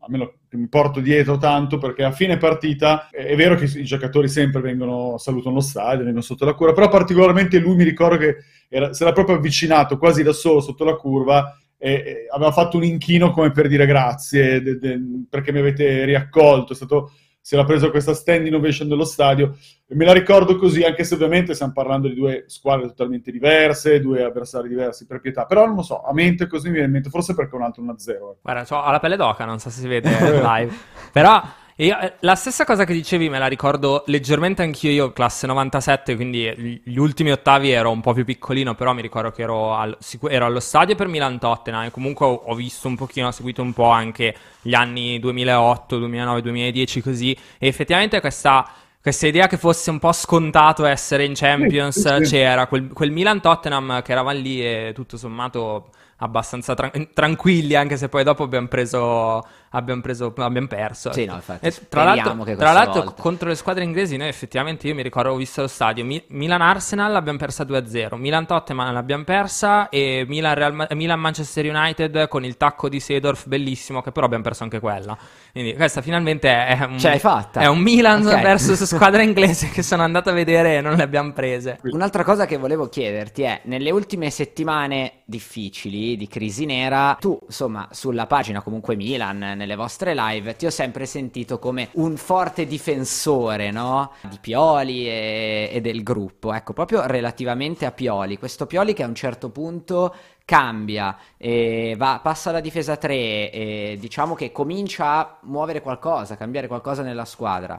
almeno 0.00 0.34
mi 0.50 0.68
porto 0.68 1.00
dietro 1.00 1.36
tanto 1.36 1.76
perché 1.78 2.02
a 2.04 2.12
fine 2.12 2.36
partita 2.38 3.08
è 3.10 3.26
è 3.26 3.36
vero 3.36 3.56
che 3.56 3.64
i 3.64 3.84
giocatori 3.84 4.28
sempre 4.28 4.60
vengono 4.60 5.18
salutano 5.18 5.56
lo 5.56 5.60
stadio, 5.60 5.98
vengono 6.04 6.22
sotto 6.22 6.44
la 6.44 6.54
curva, 6.54 6.72
però 6.72 6.88
particolarmente 6.88 7.58
lui 7.58 7.76
mi 7.76 7.84
ricordo 7.84 8.16
che 8.16 8.36
era- 8.68 8.92
si 8.92 9.02
era 9.02 9.12
proprio 9.12 9.36
avvicinato 9.36 9.98
quasi 9.98 10.22
da 10.22 10.32
solo 10.32 10.60
sotto 10.60 10.84
la 10.84 10.94
curva 10.94 11.56
e, 11.76 11.92
e 11.92 12.26
aveva 12.34 12.50
fatto 12.52 12.76
un 12.76 12.84
inchino 12.84 13.30
come 13.32 13.50
per 13.52 13.68
dire 13.68 13.86
grazie 13.86 14.62
de- 14.62 14.78
de- 14.78 14.98
perché 15.28 15.52
mi 15.52 15.58
avete 15.58 16.04
riaccolto, 16.04 16.72
è 16.72 16.76
stato 16.76 17.12
si 17.48 17.54
era 17.54 17.64
preso 17.64 17.90
questa 17.90 18.12
standing 18.12 18.54
ovation 18.54 18.88
dello 18.88 19.06
stadio 19.06 19.56
e 19.86 19.94
me 19.94 20.04
la 20.04 20.12
ricordo 20.12 20.56
così, 20.56 20.82
anche 20.82 21.02
se 21.02 21.14
ovviamente 21.14 21.54
stiamo 21.54 21.72
parlando 21.72 22.06
di 22.06 22.14
due 22.14 22.44
squadre 22.46 22.88
totalmente 22.88 23.30
diverse, 23.30 24.02
due 24.02 24.22
avversari 24.22 24.68
diversi 24.68 25.06
per 25.06 25.22
pietà, 25.22 25.46
però 25.46 25.64
non 25.64 25.76
lo 25.76 25.82
so, 25.82 26.02
a 26.02 26.12
mente 26.12 26.46
così 26.46 26.66
mi 26.66 26.72
viene 26.72 26.88
in 26.88 26.92
mente, 26.92 27.08
forse 27.08 27.34
perché 27.34 27.52
è 27.52 27.58
un 27.58 27.62
altro 27.62 27.82
1-0. 27.82 28.10
ecco. 28.10 28.38
Guarda, 28.42 28.76
ho 28.76 28.90
la 28.90 28.98
pelle 28.98 29.16
d'oca, 29.16 29.46
non 29.46 29.58
so 29.60 29.70
se 29.70 29.80
si 29.80 29.88
vede 29.88 30.10
live. 30.44 30.76
Però 31.10 31.42
io- 31.84 31.98
eh, 32.00 32.14
la 32.20 32.34
stessa 32.34 32.64
cosa 32.64 32.84
che 32.84 32.92
dicevi 32.92 33.28
me 33.28 33.38
la 33.38 33.46
ricordo 33.46 34.02
leggermente 34.06 34.62
anch'io, 34.62 34.90
io 34.90 35.12
classe 35.12 35.46
97, 35.46 36.16
quindi 36.16 36.52
gli 36.56 36.80
gli 36.84 36.98
ultimi 36.98 37.30
ottavi 37.30 37.70
ero 37.70 37.90
un 37.90 38.00
po' 38.00 38.12
più 38.12 38.24
piccolino, 38.24 38.74
però 38.74 38.92
mi 38.92 39.02
ricordo 39.02 39.30
che 39.30 39.42
ero, 39.42 39.74
al- 39.74 39.96
sicu- 40.00 40.30
ero 40.30 40.46
allo 40.46 40.58
stadio 40.60 40.94
per 40.96 41.06
Milan-Tottenham 41.06 41.84
e 41.84 41.90
comunque 41.92 42.26
ho, 42.26 42.32
ho 42.46 42.54
visto 42.54 42.88
un 42.88 42.96
pochino, 42.96 43.28
ho 43.28 43.30
seguito 43.30 43.62
un 43.62 43.72
po' 43.72 43.88
anche 43.90 44.34
gli 44.60 44.74
anni 44.74 45.18
2008, 45.20 45.98
2009, 45.98 46.42
2010 46.42 47.00
così, 47.00 47.32
e 47.58 47.66
effettivamente 47.68 48.20
questa... 48.20 48.68
Questa 49.00 49.26
idea 49.28 49.46
che 49.46 49.56
fosse 49.56 49.90
un 49.90 50.00
po' 50.00 50.12
scontato 50.12 50.84
essere 50.84 51.24
in 51.24 51.32
Champions 51.34 52.16
Sì, 52.16 52.24
sì, 52.24 52.30
c'era, 52.32 52.66
quel, 52.66 52.88
quel 52.92 53.10
Milan-Tottenham 53.12 54.02
che 54.02 54.12
eravamo 54.12 54.38
lì 54.38 54.60
e 54.62 54.90
tutto 54.94 55.16
sommato 55.16 55.90
abbastanza 56.18 56.74
tran- 56.74 57.10
tranquilli, 57.14 57.74
anche 57.76 57.96
se 57.96 58.08
poi 58.08 58.24
dopo 58.24 58.42
abbiamo 58.42 58.66
preso, 58.66 59.46
abbiamo 59.70 60.00
preso, 60.00 60.32
abbiamo 60.36 60.66
perso. 60.66 61.12
Sì, 61.12 61.24
no, 61.24 61.34
infatti, 61.34 61.66
E 61.66 61.74
tra 61.88 62.04
l'altro, 62.04 62.44
tra 62.56 62.72
l'altro 62.72 63.02
volta. 63.02 63.22
contro 63.22 63.48
le 63.48 63.54
squadre 63.54 63.84
inglesi 63.84 64.16
noi 64.16 64.28
effettivamente, 64.28 64.86
io 64.88 64.94
mi 64.94 65.02
ricordo, 65.02 65.30
ho 65.32 65.36
visto 65.36 65.60
lo 65.62 65.66
stadio, 65.66 66.04
Mi- 66.04 66.22
Milan-Arsenal 66.28 67.12
l'abbiamo 67.12 67.38
persa 67.38 67.64
2-0, 67.64 68.16
Milan-Tottenham 68.16 68.92
l'abbiamo 68.92 69.24
persa 69.24 69.88
e 69.88 70.24
Milan-Real 70.26 70.72
Ma- 70.74 70.86
Milan-Manchester 70.90 71.64
United 71.74 72.28
con 72.28 72.44
il 72.44 72.56
tacco 72.56 72.88
di 72.88 73.00
Seedorf 73.00 73.46
bellissimo, 73.46 74.02
che 74.02 74.12
però 74.12 74.26
abbiamo 74.26 74.44
perso 74.44 74.62
anche 74.64 74.80
quella. 74.80 75.16
Quindi 75.52 75.74
questa 75.74 76.02
finalmente 76.02 76.48
è 76.48 76.84
un, 76.84 76.98
Ce 76.98 77.08
l'hai 77.08 77.18
fatta. 77.18 77.60
è 77.60 77.66
un 77.66 77.78
Milan 77.80 78.24
Ok. 78.26 78.40
versus 78.40 78.84
squadra 78.94 79.22
inglese 79.22 79.68
che 79.70 79.82
sono 79.82 80.02
andato 80.02 80.30
a 80.30 80.32
vedere 80.32 80.76
e 80.76 80.80
non 80.80 80.94
le 80.94 81.02
abbiamo 81.02 81.32
prese. 81.32 81.78
Un'altra 81.82 82.24
cosa 82.24 82.46
che 82.46 82.56
volevo 82.56 82.88
chiederti 82.88 83.42
è, 83.42 83.60
nelle 83.64 83.90
ultime 83.90 84.30
settimane 84.30 85.17
difficili 85.28 86.16
di 86.16 86.26
crisi 86.26 86.64
nera, 86.64 87.14
tu, 87.20 87.38
insomma, 87.44 87.86
sulla 87.90 88.26
pagina 88.26 88.62
comunque 88.62 88.96
Milan, 88.96 89.36
nelle 89.36 89.76
vostre 89.76 90.14
live, 90.14 90.56
ti 90.56 90.64
ho 90.64 90.70
sempre 90.70 91.04
sentito 91.04 91.58
come 91.58 91.90
un 91.92 92.16
forte 92.16 92.64
difensore, 92.64 93.70
no? 93.70 94.12
Di 94.22 94.38
Pioli 94.40 95.06
e, 95.06 95.68
e 95.70 95.80
del 95.82 96.02
gruppo. 96.02 96.54
Ecco, 96.54 96.72
proprio 96.72 97.06
relativamente 97.06 97.84
a 97.84 97.92
Pioli. 97.92 98.38
Questo 98.38 98.64
Pioli 98.64 98.94
che 98.94 99.02
a 99.02 99.06
un 99.06 99.14
certo 99.14 99.50
punto 99.50 100.14
cambia, 100.46 101.14
e 101.36 101.94
va, 101.98 102.20
passa 102.22 102.48
alla 102.48 102.60
difesa 102.60 102.96
3 102.96 103.50
e 103.50 103.96
diciamo 104.00 104.34
che 104.34 104.50
comincia 104.50 105.18
a 105.18 105.36
muovere 105.42 105.82
qualcosa, 105.82 106.34
a 106.34 106.36
cambiare 106.38 106.68
qualcosa 106.68 107.02
nella 107.02 107.26
squadra. 107.26 107.78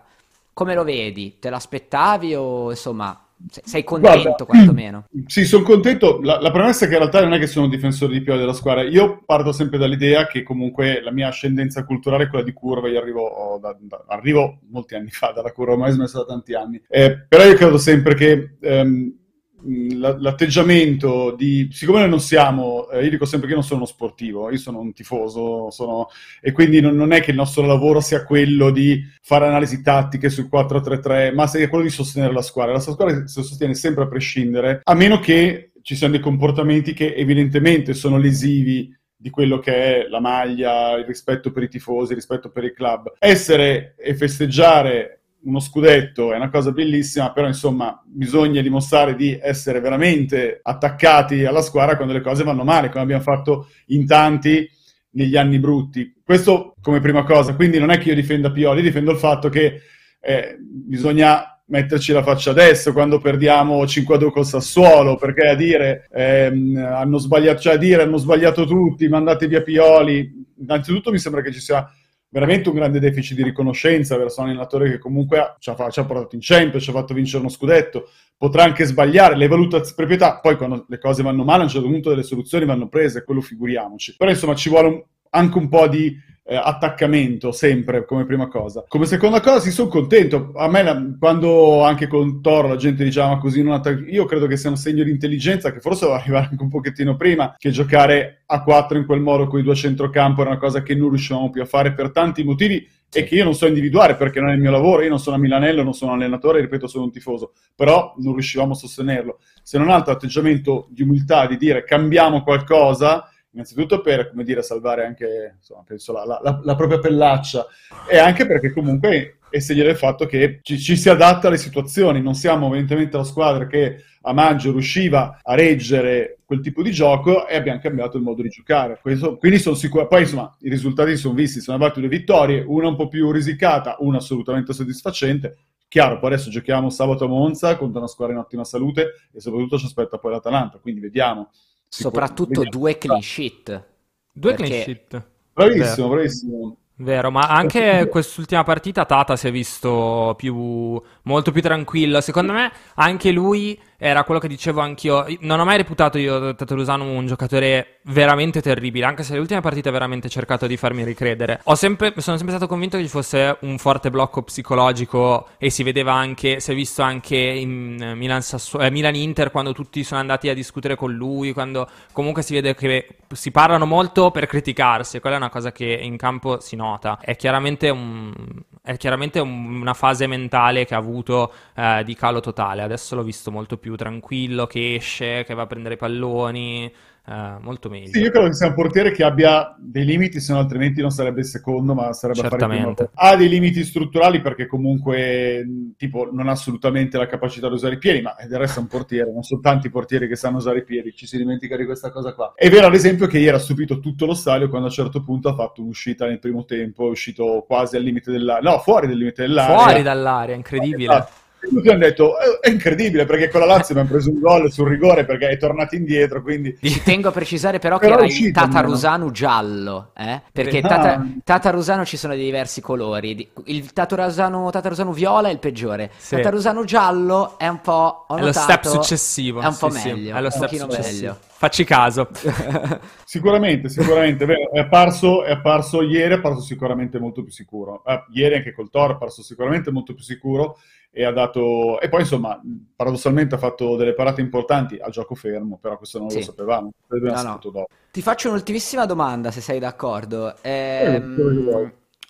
Come 0.53 0.75
lo 0.75 0.83
vedi? 0.83 1.39
Te 1.39 1.49
l'aspettavi 1.49 2.35
o 2.35 2.69
insomma 2.69 3.19
sei 3.47 3.83
contento 3.83 4.21
Guarda, 4.21 4.45
quantomeno? 4.45 5.05
Sì, 5.27 5.45
sono 5.45 5.63
contento. 5.63 6.19
La, 6.21 6.39
la 6.39 6.51
premessa 6.51 6.85
è 6.85 6.87
che 6.87 6.93
in 6.95 6.99
realtà 6.99 7.21
non 7.21 7.33
è 7.33 7.39
che 7.39 7.47
sono 7.47 7.67
difensore 7.67 8.13
di 8.13 8.21
Pioli 8.21 8.39
della 8.39 8.53
squadra. 8.53 8.83
Io 8.83 9.21
parto 9.25 9.51
sempre 9.51 9.77
dall'idea 9.77 10.27
che 10.27 10.43
comunque 10.43 11.01
la 11.01 11.11
mia 11.11 11.27
ascendenza 11.27 11.83
culturale 11.85 12.25
è 12.25 12.29
quella 12.29 12.43
di 12.43 12.53
curva. 12.53 12.87
Io 12.87 12.99
arrivo, 12.99 13.59
da- 13.61 13.77
da- 13.79 14.03
arrivo 14.07 14.59
molti 14.69 14.95
anni 14.95 15.09
fa 15.09 15.31
dalla 15.31 15.51
curva, 15.51 15.73
ormai 15.73 15.91
smesso 15.91 16.19
da 16.19 16.25
tanti 16.25 16.53
anni. 16.53 16.81
Eh, 16.87 17.25
però 17.27 17.45
io 17.45 17.55
credo 17.55 17.77
sempre 17.77 18.15
che 18.15 18.55
ehm, 18.59 19.18
l'atteggiamento 19.63 21.35
di... 21.35 21.67
Siccome 21.71 21.99
noi 21.99 22.09
non 22.09 22.19
siamo... 22.19 22.89
eh, 22.89 23.03
io 23.03 23.09
dico 23.09 23.25
sempre 23.25 23.47
che 23.47 23.53
io 23.53 23.59
non 23.59 23.67
sono 23.67 23.81
uno 23.81 23.89
sportivo, 23.89 24.49
io 24.49 24.57
sono 24.57 24.79
un 24.79 24.93
tifoso, 24.93 25.69
sono 25.71 26.07
e 26.41 26.51
quindi 26.51 26.79
non, 26.81 26.95
non 26.95 27.11
è 27.11 27.21
che 27.21 27.31
il 27.31 27.37
nostro 27.37 27.65
lavoro 27.65 27.99
sia 27.99 28.23
quello 28.23 28.71
di 28.71 29.01
fare 29.21 29.47
analisi 29.47 29.81
tattiche 29.81 30.29
sul 30.29 30.49
4-3-3, 30.51 31.33
ma 31.33 31.47
sia 31.47 31.67
quello 31.69 31.83
di 31.83 31.89
sostenere 31.89 32.33
la 32.33 32.41
squadra. 32.41 32.73
La 32.73 32.79
squadra 32.79 33.27
si 33.27 33.41
sostiene 33.43 33.75
sempre 33.75 34.03
a 34.03 34.07
prescindere, 34.07 34.81
a 34.83 34.93
meno 34.93 35.19
che 35.19 35.71
ci 35.81 35.95
siano 35.95 36.13
dei 36.13 36.21
comportamenti 36.21 36.93
che 36.93 37.13
evidentemente 37.15 37.93
sono 37.93 38.17
lesivi 38.17 38.95
di 39.21 39.29
quello 39.29 39.59
che 39.59 39.73
è 40.05 40.07
la 40.07 40.21
maglia, 40.21 40.95
il 40.95 41.03
rispetto 41.03 41.51
per 41.51 41.63
i 41.63 41.67
tifosi, 41.67 42.11
il 42.11 42.17
rispetto 42.17 42.51
per 42.51 42.63
il 42.63 42.73
club. 42.73 43.13
Essere 43.19 43.95
e 43.97 44.15
festeggiare 44.15 45.18
uno 45.43 45.59
scudetto 45.59 46.33
è 46.33 46.35
una 46.35 46.49
cosa 46.49 46.71
bellissima, 46.71 47.31
però 47.31 47.47
insomma 47.47 48.01
bisogna 48.05 48.61
dimostrare 48.61 49.15
di 49.15 49.37
essere 49.41 49.79
veramente 49.79 50.59
attaccati 50.61 51.45
alla 51.45 51.61
squadra 51.61 51.95
quando 51.95 52.13
le 52.13 52.21
cose 52.21 52.43
vanno 52.43 52.63
male, 52.63 52.89
come 52.89 53.03
abbiamo 53.03 53.23
fatto 53.23 53.69
in 53.87 54.05
tanti 54.05 54.69
negli 55.11 55.37
anni 55.37 55.59
brutti. 55.59 56.13
Questo 56.23 56.75
come 56.81 56.99
prima 56.99 57.23
cosa, 57.23 57.55
quindi 57.55 57.79
non 57.79 57.89
è 57.89 57.97
che 57.97 58.09
io 58.09 58.15
difenda 58.15 58.51
Pioli, 58.51 58.81
difendo 58.81 59.11
il 59.11 59.17
fatto 59.17 59.49
che 59.49 59.81
eh, 60.19 60.57
bisogna 60.59 61.59
metterci 61.69 62.11
la 62.13 62.23
faccia 62.23 62.51
adesso 62.51 62.91
quando 62.93 63.19
perdiamo 63.19 63.83
5-2 63.83 64.31
col 64.31 64.45
Sassuolo, 64.45 65.15
perché 65.15 65.47
a 65.47 65.55
dire, 65.55 66.07
ehm, 66.11 66.75
hanno 66.77 67.17
sbagliato, 67.17 67.61
cioè 67.61 67.75
a 67.75 67.77
dire 67.77 68.03
hanno 68.03 68.17
sbagliato 68.17 68.65
tutti, 68.65 69.07
mandate 69.07 69.47
via 69.47 69.61
Pioli, 69.61 70.45
innanzitutto 70.59 71.11
mi 71.11 71.19
sembra 71.19 71.41
che 71.41 71.51
ci 71.51 71.59
sia 71.59 71.87
veramente 72.29 72.69
un 72.69 72.75
grande 72.75 72.99
deficit 72.99 73.35
di 73.35 73.43
riconoscenza 73.43 74.17
verso 74.17 74.41
un 74.41 74.47
allenatore 74.47 74.89
che 74.89 74.99
comunque 74.99 75.55
ci 75.59 75.69
ha, 75.69 75.89
ci 75.89 75.99
ha 75.99 76.05
portato 76.05 76.35
in 76.35 76.41
Champions, 76.41 76.83
ci 76.83 76.89
ha 76.89 76.93
fatto 76.93 77.13
vincere 77.13 77.39
uno 77.39 77.49
scudetto, 77.49 78.09
potrà 78.37 78.63
anche 78.63 78.85
sbagliare, 78.85 79.35
le 79.35 79.47
valutazioni, 79.47 79.95
proprietà, 79.95 80.39
poi 80.39 80.55
quando 80.55 80.85
le 80.87 80.99
cose 80.99 81.23
vanno 81.23 81.43
male 81.43 81.61
a 81.61 81.63
un 81.63 81.69
certo 81.69 81.87
punto 81.87 82.09
delle 82.09 82.23
soluzioni 82.23 82.65
vanno 82.65 82.87
prese, 82.87 83.23
quello 83.23 83.41
figuriamoci. 83.41 84.15
Però 84.15 84.29
insomma 84.29 84.55
ci 84.55 84.69
vuole 84.69 84.87
un- 84.87 85.03
anche 85.31 85.57
un 85.57 85.69
po' 85.69 85.87
di 85.87 86.15
eh, 86.49 86.55
attaccamento 86.55 87.51
sempre 87.51 88.05
come 88.05 88.25
prima 88.25 88.47
cosa. 88.47 88.83
Come 88.87 89.05
seconda 89.05 89.39
cosa, 89.39 89.59
sì, 89.59 89.69
sono 89.69 89.87
contento. 89.87 90.51
A 90.55 90.67
me, 90.67 90.81
la- 90.81 90.99
quando 91.19 91.83
anche 91.83 92.07
con 92.07 92.41
Toro 92.41 92.67
la 92.67 92.75
gente 92.75 93.03
diceva 93.03 93.27
ma 93.27 93.37
così 93.37 93.61
non 93.61 93.73
attacca, 93.73 94.03
io 94.09 94.25
credo 94.25 94.47
che 94.47 94.57
sia 94.57 94.71
un 94.71 94.75
segno 94.75 95.03
di 95.03 95.11
intelligenza 95.11 95.71
che 95.71 95.79
forse 95.79 96.05
doveva 96.05 96.19
arrivare 96.21 96.47
anche 96.49 96.63
un 96.63 96.69
pochettino 96.69 97.15
prima, 97.15 97.53
che 97.55 97.69
giocare 97.69 98.41
a 98.47 98.63
4 98.63 98.97
in 98.97 99.05
quel 99.05 99.21
modo 99.21 99.45
con 99.45 99.59
i 99.59 99.63
due 99.63 99.75
centrocampo 99.75 100.41
era 100.41 100.49
una 100.49 100.59
cosa 100.59 100.81
che 100.81 100.95
non 100.95 101.09
riuscivamo 101.09 101.51
più 101.51 101.61
a 101.61 101.65
fare 101.65 101.93
per 101.93 102.09
tanti 102.09 102.43
motivi 102.43 102.87
e 103.11 103.23
che 103.23 103.35
io 103.35 103.43
non 103.43 103.53
so 103.53 103.67
individuare 103.67 104.15
perché 104.15 104.39
non 104.39 104.49
è 104.49 104.53
il 104.53 104.59
mio 104.59 104.71
lavoro, 104.71 105.03
io 105.03 105.09
non 105.09 105.19
sono 105.19 105.35
a 105.35 105.39
Milanello, 105.39 105.83
non 105.83 105.93
sono 105.93 106.13
allenatore, 106.13 106.61
ripeto, 106.61 106.87
sono 106.87 107.03
un 107.03 107.11
tifoso, 107.11 107.53
però 107.75 108.15
non 108.17 108.33
riuscivamo 108.33 108.71
a 108.71 108.75
sostenerlo. 108.75 109.39
Se 109.61 109.77
non 109.77 109.89
altro 109.89 110.13
atteggiamento 110.13 110.87
di 110.89 111.03
umiltà, 111.03 111.45
di 111.45 111.57
dire 111.57 111.83
cambiamo 111.83 112.41
qualcosa, 112.41 113.29
innanzitutto 113.51 114.01
per, 114.01 114.29
come 114.29 114.43
dire, 114.43 114.61
salvare 114.61 115.05
anche, 115.05 115.55
insomma, 115.57 115.83
penso, 115.85 116.13
la, 116.13 116.23
la- 116.25 116.59
la- 116.63 116.75
propria 116.75 116.99
pellaccia 116.99 117.65
e 118.09 118.17
anche 118.17 118.45
perché 118.45 118.71
comunque 118.71 119.39
è 119.49 119.59
segno 119.59 119.83
del 119.83 119.95
fatto 119.97 120.25
che 120.27 120.59
ci, 120.61 120.77
ci 120.77 120.95
si 120.95 121.09
adatta 121.09 121.47
alle 121.47 121.57
situazioni, 121.57 122.21
non 122.21 122.35
siamo 122.35 122.67
evidentemente 122.67 123.17
la 123.17 123.23
squadra 123.23 123.65
che 123.65 124.03
a 124.21 124.33
maggio 124.33 124.71
riusciva 124.71 125.39
a 125.41 125.55
reggere 125.55 126.39
quel 126.45 126.61
tipo 126.61 126.83
di 126.83 126.91
gioco 126.91 127.47
e 127.47 127.55
abbiamo 127.55 127.79
cambiato 127.79 128.17
il 128.17 128.23
modo 128.23 128.41
di 128.41 128.49
giocare. 128.49 128.99
Questo- 129.01 129.37
quindi 129.37 129.59
sono 129.59 129.75
sicuro, 129.75 130.07
poi 130.07 130.21
insomma 130.21 130.55
i 130.61 130.69
risultati 130.69 131.15
sono 131.17 131.33
visti, 131.33 131.61
sono 131.61 131.77
arrivate 131.77 131.99
due 131.99 132.09
vittorie, 132.09 132.63
una 132.67 132.87
un 132.89 132.95
po' 132.95 133.07
più 133.07 133.31
risicata, 133.31 133.95
una 133.99 134.17
assolutamente 134.17 134.73
soddisfacente. 134.73 135.57
Chiaro, 135.87 136.19
poi 136.19 136.33
adesso 136.33 136.51
giochiamo 136.51 136.91
sabato 136.91 137.25
a 137.25 137.27
Monza 137.27 137.75
contro 137.75 137.97
una 137.99 138.07
squadra 138.07 138.35
in 138.35 138.41
ottima 138.41 138.63
salute 138.63 139.13
e 139.33 139.39
soprattutto 139.39 139.79
ci 139.79 139.85
aspetta 139.85 140.19
poi 140.19 140.31
l'Atalanta, 140.33 140.77
quindi 140.77 140.99
vediamo. 141.01 141.49
Sicur- 141.89 142.11
Soprattutto 142.13 142.61
vediamo. 142.61 142.69
due 142.69 142.97
clean 142.99 143.21
sheet. 143.21 143.83
Due 144.31 144.53
Perché- 144.53 144.67
clean 144.67 144.83
sheet. 144.83 145.23
Bravissimo, 145.53 145.95
Vero. 145.95 146.09
bravissimo. 146.09 146.77
Vero, 147.01 147.31
ma 147.31 147.47
anche 147.47 148.07
quest'ultima 148.09 148.63
partita 148.63 149.05
Tata 149.05 149.35
si 149.35 149.47
è 149.47 149.51
visto 149.51 150.33
più, 150.37 151.01
molto 151.23 151.51
più 151.51 151.61
tranquillo. 151.61 152.21
Secondo 152.21 152.51
me 152.53 152.71
anche 152.95 153.31
lui 153.31 153.79
era 154.01 154.23
quello 154.23 154.39
che 154.39 154.47
dicevo 154.47 154.79
anch'io. 154.79 155.25
Non 155.41 155.59
ho 155.59 155.65
mai 155.65 155.77
reputato 155.77 156.17
io 156.17 156.55
Tatarusano 156.55 157.03
un 157.03 157.27
giocatore 157.27 157.99
veramente 158.03 158.61
terribile, 158.61 159.05
anche 159.05 159.23
se 159.23 159.33
le 159.33 159.39
ultime 159.39 159.59
partite 159.59 159.91
veramente 159.91 160.29
cercato 160.29 160.65
di 160.65 160.77
farmi 160.77 161.03
ricredere. 161.03 161.61
Sempre, 161.73 162.13
sono 162.17 162.37
sempre 162.37 162.55
stato 162.55 162.67
convinto 162.67 162.97
che 162.97 163.03
ci 163.03 163.09
fosse 163.09 163.57
un 163.61 163.77
forte 163.77 164.09
blocco 164.09 164.41
psicologico 164.41 165.49
e 165.57 165.69
si 165.69 165.83
vedeva 165.83 166.13
anche, 166.13 166.59
si 166.61 166.71
è 166.71 166.75
visto 166.75 167.01
anche 167.01 167.35
in 167.37 167.97
eh, 168.01 168.15
Milan, 168.15 168.41
Sassu- 168.41 168.81
eh, 168.81 168.89
Milan-Inter 168.89 169.51
quando 169.51 169.73
tutti 169.73 170.03
sono 170.03 170.21
andati 170.21 170.47
a 170.49 170.53
discutere 170.53 170.95
con 170.95 171.11
lui, 171.13 171.51
quando 171.51 171.87
comunque 172.13 172.41
si 172.41 172.53
vede 172.53 172.75
che 172.75 173.07
si 173.33 173.51
parlano 173.51 173.85
molto 173.85 174.31
per 174.31 174.47
criticarsi, 174.47 175.19
quella 175.19 175.35
è 175.35 175.39
una 175.39 175.49
cosa 175.49 175.71
che 175.71 175.85
in 175.85 176.15
campo 176.17 176.59
si 176.61 176.75
nota. 176.75 177.19
È 177.21 177.35
chiaramente, 177.35 177.89
un- 177.89 178.33
è 178.81 178.97
chiaramente 178.97 179.39
un- 179.39 179.81
una 179.81 179.93
fase 179.93 180.27
mentale 180.27 180.85
che 180.85 180.95
ha 180.95 180.97
avuto 180.97 181.51
eh, 181.75 182.03
di 182.05 182.15
calo 182.15 182.39
totale. 182.39 182.81
Adesso 182.81 183.15
l'ho 183.15 183.23
visto 183.23 183.51
molto 183.51 183.77
più 183.77 183.95
tranquillo, 183.95 184.65
che 184.67 184.95
esce, 184.95 185.43
che 185.43 185.53
va 185.53 185.63
a 185.63 185.67
prendere 185.67 185.95
i 185.95 185.97
palloni, 185.97 186.91
eh, 187.29 187.57
molto 187.61 187.89
meglio. 187.89 188.07
Sì, 188.07 188.21
io 188.21 188.31
credo 188.31 188.47
che 188.47 188.55
sia 188.55 188.67
un 188.67 188.73
portiere 188.73 189.11
che 189.11 189.23
abbia 189.23 189.75
dei 189.77 190.03
limiti, 190.03 190.39
se 190.39 190.51
no 190.51 190.57
altrimenti 190.57 190.99
non 190.99 191.11
sarebbe 191.11 191.41
il 191.41 191.45
secondo, 191.45 191.93
ma 191.93 192.11
sarebbe 192.11 192.39
Certamente. 192.39 193.11
Ha 193.13 193.35
dei 193.35 193.47
limiti 193.47 193.83
strutturali 193.83 194.41
perché 194.41 194.65
comunque 194.65 195.93
tipo 195.95 196.27
non 196.31 196.47
ha 196.47 196.53
assolutamente 196.53 197.19
la 197.19 197.27
capacità 197.27 197.67
di 197.67 197.75
usare 197.75 197.95
i 197.95 197.97
piedi, 197.99 198.21
ma 198.21 198.33
del 198.47 198.57
resto 198.57 198.79
è 198.79 198.81
un 198.81 198.87
portiere, 198.87 199.31
non 199.31 199.43
sono 199.43 199.61
tanti 199.61 199.91
portieri 199.91 200.27
che 200.27 200.35
sanno 200.35 200.57
usare 200.57 200.79
i 200.79 200.83
piedi, 200.83 201.13
ci 201.13 201.27
si 201.27 201.37
dimentica 201.37 201.77
di 201.77 201.85
questa 201.85 202.09
cosa 202.09 202.33
qua. 202.33 202.53
È 202.55 202.67
vero 202.67 202.87
ad 202.87 202.95
esempio 202.95 203.27
che 203.27 203.37
ieri 203.37 203.55
ha 203.55 203.59
stupito 203.59 203.99
tutto 203.99 204.25
lo 204.25 204.33
stadio 204.33 204.67
quando 204.67 204.87
a 204.87 204.89
un 204.89 204.95
certo 204.95 205.21
punto 205.21 205.49
ha 205.49 205.53
fatto 205.53 205.81
un'uscita 205.81 206.25
nel 206.25 206.39
primo 206.39 206.65
tempo, 206.65 207.05
è 207.05 207.11
uscito 207.11 207.63
quasi 207.67 207.95
al 207.95 208.01
limite 208.01 208.31
dell'area, 208.31 208.71
no, 208.71 208.79
fuori 208.79 209.05
dal 209.05 209.17
limite 209.17 209.43
dell'area. 209.43 209.77
Fuori 209.77 210.01
dall'area, 210.01 210.55
incredibile. 210.55 211.13
Esatto. 211.13 211.47
Tutti 211.67 211.89
hanno 211.89 211.99
detto 211.99 212.35
"Eh, 212.39 212.59
è 212.61 212.69
incredibile 212.69 213.25
perché 213.25 213.49
con 213.49 213.59
la 213.59 213.65
Lazio 213.65 213.93
abbiamo 213.93 214.09
preso 214.09 214.29
un 214.31 214.39
gol 214.39 214.71
sul 214.71 214.87
rigore 214.87 215.25
perché 215.25 215.49
è 215.49 215.57
tornato 215.57 215.95
indietro 215.95 216.41
quindi 216.41 216.77
Ci 216.81 217.03
tengo 217.03 217.27
a 217.29 217.31
precisare 217.31 217.79
però 217.79 217.97
che 217.97 218.07
Però 218.07 218.19
era 218.19 218.27
è 218.27 218.31
il. 218.31 218.51
Tatarusano 218.51 219.31
giallo, 219.31 220.11
eh? 220.15 220.41
Perché 220.51 220.79
Ah. 220.79 220.87
Tata- 220.87 221.25
Tatarusano 221.43 222.05
ci 222.05 222.17
sono 222.17 222.33
dei 222.35 222.43
diversi 222.45 222.81
colori. 222.81 223.49
Il 223.65 223.91
Tatarusano, 223.93 224.69
Tatarusano 224.69 225.11
viola 225.11 225.49
è 225.49 225.51
il 225.51 225.59
peggiore. 225.59 226.09
Sì. 226.17 226.35
Tatarusano 226.35 226.83
giallo 226.85 227.57
è 227.57 227.67
un 227.67 227.81
po'. 227.81 228.25
ho 228.27 228.35
È 228.35 228.39
lo 228.39 228.45
notato, 228.47 228.61
step 228.71 228.87
successivo. 228.87 229.61
È 229.61 229.65
un 229.65 229.77
po' 229.77 229.89
sì, 229.89 229.99
sì, 229.99 230.07
meglio. 230.13 230.35
è 230.35 230.41
lo 230.41 230.49
step 230.49 230.69
successivo. 230.73 231.11
meglio. 231.11 231.37
Facci 231.59 231.83
caso. 231.83 232.29
Sicuramente, 233.25 233.89
sicuramente, 233.89 234.45
vero, 234.45 234.71
è 234.71 234.79
apparso, 234.79 235.43
è 235.43 235.51
apparso 235.51 236.01
ieri, 236.01 236.33
è 236.33 236.37
apparso 236.37 236.61
sicuramente 236.61 237.19
molto 237.19 237.43
più 237.43 237.51
sicuro. 237.51 238.01
Eh, 238.05 238.23
ieri 238.31 238.55
anche 238.55 238.71
col 238.71 238.89
Toro 238.89 239.11
è 239.11 239.15
apparso 239.15 239.43
sicuramente 239.43 239.91
molto 239.91 240.13
più 240.13 240.23
sicuro 240.23 240.77
e 241.11 241.25
ha 241.25 241.33
dato... 241.33 241.99
E 241.99 242.07
poi 242.07 242.21
insomma, 242.21 242.57
paradossalmente 242.95 243.55
ha 243.55 243.57
fatto 243.57 243.97
delle 243.97 244.13
parate 244.13 244.39
importanti 244.39 244.99
a 245.01 245.09
gioco 245.09 245.35
fermo, 245.35 245.77
però 245.81 245.97
questo 245.97 246.17
non 246.19 246.29
Sì. 246.29 246.37
lo 246.37 246.43
sapevamo, 246.43 246.91
No, 247.09 247.41
no. 247.41 247.87
Ti 248.09 248.21
faccio 248.21 248.47
un'ultimissima 248.47 249.05
domanda, 249.05 249.51
se 249.51 249.59
sei 249.59 249.79
d'accordo. 249.79 250.55
Eh, 250.61 251.21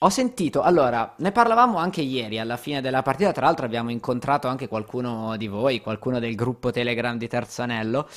ho 0.01 0.09
sentito, 0.09 0.61
allora, 0.61 1.13
ne 1.17 1.31
parlavamo 1.31 1.77
anche 1.77 2.01
ieri 2.01 2.39
alla 2.39 2.55
fine 2.55 2.79
della 2.79 3.01
partita, 3.01 3.33
tra 3.33 3.45
l'altro 3.45 3.65
abbiamo 3.65 3.91
incontrato 3.91 4.47
anche 4.47 4.69
qualcuno 4.69 5.35
di 5.35 5.47
voi, 5.47 5.81
qualcuno 5.81 6.19
del 6.19 6.35
gruppo 6.35 6.71
Telegram 6.71 7.17
di 7.17 7.27
Terzo 7.27 7.63
Anello. 7.63 8.07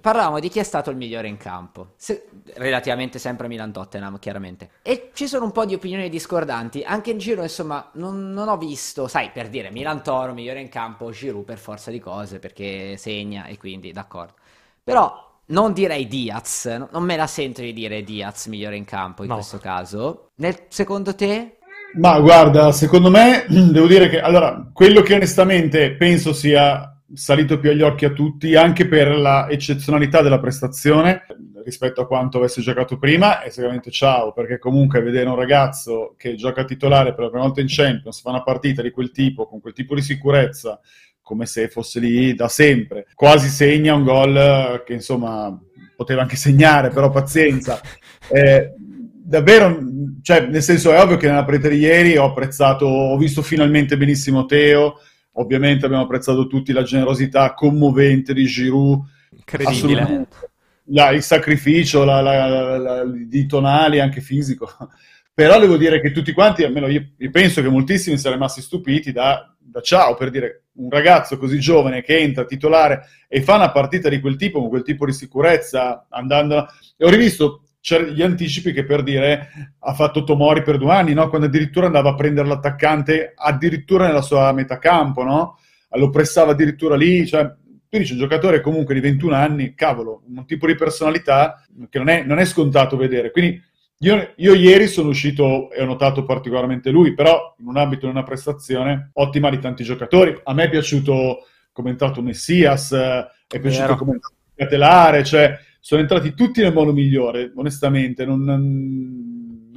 Parlavamo 0.00 0.38
di 0.38 0.48
chi 0.48 0.60
è 0.60 0.62
stato 0.62 0.90
il 0.90 0.96
migliore 0.96 1.26
in 1.26 1.36
campo, 1.36 1.92
Se- 1.96 2.28
relativamente 2.54 3.18
sempre 3.18 3.46
a 3.46 3.48
Milan-Tottenham, 3.48 4.18
chiaramente. 4.20 4.70
E 4.82 5.10
ci 5.12 5.26
sono 5.26 5.44
un 5.44 5.52
po' 5.52 5.64
di 5.64 5.74
opinioni 5.74 6.08
discordanti, 6.08 6.82
anche 6.84 7.10
in 7.10 7.18
giro, 7.18 7.42
insomma, 7.42 7.90
non, 7.94 8.30
non 8.30 8.48
ho 8.48 8.56
visto, 8.56 9.08
sai, 9.08 9.30
per 9.30 9.48
dire 9.48 9.70
Milan-Toro, 9.70 10.34
migliore 10.34 10.60
in 10.60 10.68
campo, 10.68 11.10
Giroud 11.10 11.44
per 11.44 11.58
forza 11.58 11.90
di 11.90 11.98
cose, 11.98 12.38
perché 12.38 12.96
segna 12.96 13.46
e 13.46 13.56
quindi, 13.58 13.90
d'accordo. 13.92 14.34
Però 14.82 15.32
non 15.46 15.72
direi 15.72 16.06
Diaz, 16.06 16.66
no- 16.66 16.88
non 16.92 17.02
me 17.02 17.16
la 17.16 17.26
sento 17.26 17.60
di 17.60 17.72
dire 17.72 18.02
Diaz 18.02 18.46
migliore 18.46 18.76
in 18.76 18.84
campo 18.84 19.22
in 19.22 19.28
No. 19.28 19.34
questo 19.34 19.58
caso. 19.58 20.30
Nel, 20.36 20.64
secondo 20.68 21.14
te? 21.14 21.58
Ma 21.96 22.18
guarda, 22.20 22.72
secondo 22.72 23.10
me, 23.10 23.44
devo 23.48 23.86
dire 23.86 24.08
che, 24.08 24.20
allora, 24.20 24.68
quello 24.72 25.02
che 25.02 25.14
onestamente 25.14 25.94
penso 25.96 26.32
sia 26.32 26.88
salito 27.12 27.58
più 27.60 27.70
agli 27.70 27.82
occhi 27.82 28.06
a 28.06 28.10
tutti, 28.10 28.56
anche 28.56 28.88
per 28.88 29.16
la 29.16 29.48
eccezionalità 29.48 30.20
della 30.20 30.40
prestazione 30.40 31.26
rispetto 31.64 32.00
a 32.02 32.06
quanto 32.06 32.38
avesse 32.38 32.60
giocato 32.60 32.98
prima, 32.98 33.40
è 33.40 33.48
sicuramente 33.48 33.90
ciao, 33.90 34.32
perché 34.32 34.58
comunque 34.58 35.00
vedere 35.00 35.28
un 35.28 35.36
ragazzo 35.36 36.14
che 36.18 36.34
gioca 36.34 36.64
titolare 36.64 37.14
per 37.14 37.24
la 37.24 37.30
prima 37.30 37.44
volta 37.44 37.60
in 37.60 37.68
Champions, 37.70 38.20
fa 38.20 38.30
una 38.30 38.42
partita 38.42 38.82
di 38.82 38.90
quel 38.90 39.10
tipo, 39.12 39.46
con 39.46 39.60
quel 39.60 39.72
tipo 39.72 39.94
di 39.94 40.02
sicurezza, 40.02 40.78
come 41.24 41.46
se 41.46 41.68
fosse 41.68 41.98
lì 41.98 42.34
da 42.34 42.48
sempre, 42.48 43.06
quasi 43.14 43.48
segna 43.48 43.94
un 43.94 44.04
gol 44.04 44.36
eh, 44.36 44.82
che 44.86 44.92
insomma 44.92 45.58
poteva 45.96 46.22
anche 46.22 46.36
segnare, 46.36 46.90
però 46.90 47.10
pazienza. 47.10 47.80
Eh, 48.26 48.72
davvero, 49.22 49.78
cioè, 50.22 50.46
nel 50.46 50.62
senso 50.62 50.90
è 50.90 50.98
ovvio 50.98 51.18
che 51.18 51.26
nella 51.28 51.44
partita 51.44 51.68
di 51.68 51.76
ieri 51.76 52.16
ho 52.16 52.24
apprezzato, 52.24 52.86
ho 52.86 53.18
visto 53.18 53.42
finalmente 53.42 53.98
benissimo 53.98 54.46
Teo, 54.46 54.94
ovviamente 55.32 55.84
abbiamo 55.84 56.04
apprezzato 56.04 56.46
tutti 56.46 56.72
la 56.72 56.82
generosità 56.82 57.52
commovente 57.52 58.32
di 58.32 58.46
Giroud, 58.46 59.02
Incredibile. 59.30 59.76
assolutamente. 59.76 60.36
La- 60.88 61.10
il 61.10 61.22
sacrificio 61.22 62.04
la- 62.04 62.20
la- 62.20 63.04
di 63.04 63.46
tonali 63.46 64.00
anche 64.00 64.20
fisico. 64.20 64.68
Però 65.32 65.58
devo 65.58 65.76
dire 65.76 66.00
che 66.00 66.12
tutti 66.12 66.32
quanti, 66.32 66.62
almeno 66.62 66.86
io, 66.86 67.08
io 67.18 67.30
penso 67.30 67.60
che 67.60 67.68
moltissimi 67.68 68.18
siano 68.18 68.36
rimasti 68.36 68.60
stupiti 68.60 69.10
da, 69.10 69.52
da 69.58 69.80
ciao, 69.80 70.14
per 70.14 70.30
dire 70.30 70.66
un 70.74 70.88
ragazzo 70.90 71.38
così 71.38 71.58
giovane 71.58 72.02
che 72.02 72.18
entra 72.18 72.44
titolare 72.44 73.06
e 73.26 73.42
fa 73.42 73.56
una 73.56 73.72
partita 73.72 74.08
di 74.08 74.20
quel 74.20 74.36
tipo, 74.36 74.60
con 74.60 74.68
quel 74.68 74.84
tipo 74.84 75.06
di 75.06 75.12
sicurezza, 75.12 76.06
andando... 76.10 76.68
E 76.96 77.04
ho 77.04 77.08
rivisto 77.08 77.62
gli 78.12 78.22
anticipi 78.22 78.72
che 78.72 78.84
per 78.84 79.02
dire 79.02 79.74
ha 79.80 79.92
fatto 79.92 80.22
Tomori 80.24 80.62
per 80.62 80.78
due 80.78 80.92
anni, 80.92 81.12
no? 81.14 81.28
quando 81.28 81.48
addirittura 81.48 81.86
andava 81.86 82.10
a 82.10 82.14
prendere 82.14 82.46
l'attaccante 82.48 83.32
addirittura 83.34 84.06
nella 84.06 84.22
sua 84.22 84.52
metà 84.52 84.78
campo, 84.78 85.22
no? 85.24 85.58
lo 85.96 86.10
pressava 86.10 86.52
addirittura 86.52 86.96
lì, 86.96 87.26
cioè 87.26 87.52
tu 87.94 88.00
dici 88.00 88.12
un 88.12 88.18
giocatore 88.18 88.60
comunque 88.60 88.92
di 88.92 89.00
21 89.00 89.34
anni, 89.34 89.74
cavolo, 89.74 90.22
un 90.26 90.44
tipo 90.46 90.66
di 90.66 90.74
personalità 90.74 91.64
che 91.88 91.98
non 91.98 92.08
è, 92.08 92.24
non 92.24 92.38
è 92.38 92.44
scontato 92.44 92.96
vedere, 92.96 93.30
quindi 93.30 93.62
io, 93.98 94.32
io 94.34 94.54
ieri 94.54 94.88
sono 94.88 95.10
uscito 95.10 95.70
e 95.70 95.80
ho 95.80 95.86
notato 95.86 96.24
particolarmente 96.24 96.90
lui, 96.90 97.14
però 97.14 97.54
in 97.60 97.68
un 97.68 97.76
ambito, 97.76 98.06
in 98.06 98.10
una 98.10 98.24
prestazione 98.24 99.10
ottima 99.14 99.48
di 99.48 99.60
tanti 99.60 99.84
giocatori. 99.84 100.36
A 100.42 100.52
me 100.52 100.64
è 100.64 100.68
piaciuto 100.68 101.46
come 101.70 101.88
è 101.88 101.92
entrato 101.92 102.20
Messias, 102.20 102.90
eh, 102.90 103.26
è 103.46 103.60
piaciuto 103.60 103.94
come 103.94 104.10
è 104.10 104.14
entrato 104.14 104.34
Catelare, 104.56 105.24
cioè 105.24 105.58
sono 105.78 106.00
entrati 106.00 106.34
tutti 106.34 106.60
nel 106.62 106.72
modo 106.72 106.92
migliore, 106.92 107.52
onestamente. 107.54 108.26
Non, 108.26 108.42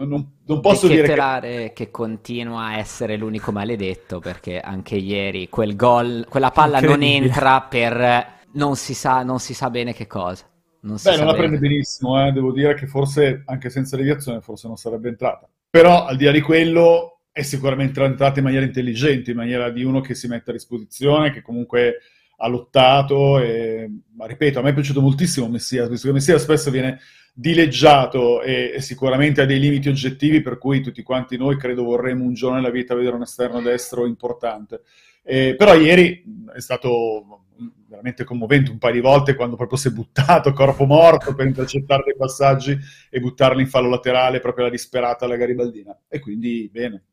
non- 0.06 0.32
non, 0.46 0.60
posso 0.60 0.88
dire 0.88 1.08
che... 1.08 1.72
Che 1.74 1.92
continua 1.92 2.66
a 2.66 2.78
essere 2.78 3.18
l'unico 3.18 3.52
maledetto 3.52 4.20
perché 4.20 4.60
anche 4.60 4.96
ieri 4.96 5.50
quel 5.50 5.76
gol, 5.76 6.26
quella 6.30 6.52
palla 6.52 6.80
non 6.80 7.02
entra 7.02 7.62
per 7.62 8.36
non 8.54 8.76
si 8.76 8.94
sa, 8.94 9.24
non 9.24 9.40
si 9.40 9.54
sa 9.54 9.70
bene 9.70 9.94
che 9.94 10.08
cosa. 10.08 10.46
Non 10.82 10.98
Beh, 11.02 11.18
non 11.18 11.26
la 11.26 11.32
bene. 11.34 11.38
prende 11.38 11.58
benissimo, 11.58 12.26
eh, 12.26 12.32
devo 12.32 12.52
dire 12.52 12.76
che 12.76 12.88
forse 12.88 13.44
anche 13.46 13.70
senza 13.70 13.96
deviazione 13.96 14.42
forse 14.42 14.68
non 14.68 14.78
sarebbe 14.78 15.10
entrata. 15.10 15.50
Però 15.70 16.06
al 16.06 16.16
di 16.16 16.26
là 16.26 16.32
di 16.32 16.42
quello 16.42 17.22
è 17.32 17.42
sicuramente 17.42 18.02
entrata 18.04 18.40
in 18.40 18.46
maniera 18.46 18.66
intelligente, 18.66 19.32
in 19.32 19.38
maniera 19.38 19.70
di 19.70 19.84
uno 19.84 20.02
che 20.02 20.16
si 20.16 20.28
mette 20.28 20.52
a 20.52 20.54
disposizione, 20.54 21.32
che 21.32 21.42
comunque 21.42 21.98
ha 22.38 22.48
lottato. 22.48 23.40
E... 23.40 23.90
Ma 24.16 24.26
ripeto, 24.26 24.60
a 24.60 24.62
me 24.62 24.70
è 24.70 24.74
piaciuto 24.74 25.02
moltissimo 25.02 25.48
Messias, 25.48 25.90
visto 25.90 26.08
che 26.08 26.14
Messias 26.14 26.42
spesso 26.42 26.72
viene 26.72 27.00
dileggiato 27.40 28.42
e, 28.42 28.78
sicuramente 28.80 29.42
ha 29.42 29.46
dei 29.46 29.60
limiti 29.60 29.90
oggettivi 29.90 30.42
per 30.42 30.58
cui 30.58 30.82
tutti 30.82 31.04
quanti 31.04 31.38
noi 31.38 31.56
credo 31.56 31.84
vorremmo 31.84 32.24
un 32.24 32.34
giorno 32.34 32.56
nella 32.56 32.72
vita 32.72 32.96
vedere 32.96 33.16
un 33.16 33.22
esterno 33.22 33.62
destro 33.62 34.08
importante. 34.08 34.82
Eh, 35.22 35.54
però 35.56 35.76
ieri 35.76 36.24
è 36.56 36.60
stato 36.60 37.44
veramente 37.88 38.24
commovente 38.24 38.72
un 38.72 38.80
paio 38.80 38.94
di 38.94 39.00
volte 39.02 39.36
quando 39.36 39.56
proprio 39.56 39.78
si 39.78 39.90
è 39.90 39.92
buttato 39.92 40.52
corpo 40.52 40.86
morto 40.86 41.36
per 41.36 41.46
intercettare 41.46 42.04
dei 42.06 42.16
passaggi 42.18 42.76
e 43.10 43.20
buttarli 43.20 43.62
in 43.62 43.68
fallo 43.68 43.90
laterale 43.90 44.40
proprio 44.40 44.66
alla 44.66 44.74
disperata 44.74 45.26
alla 45.26 45.36
Garibaldina. 45.36 45.96
E 46.08 46.20
quindi 46.20 46.68
bene. 46.72 47.04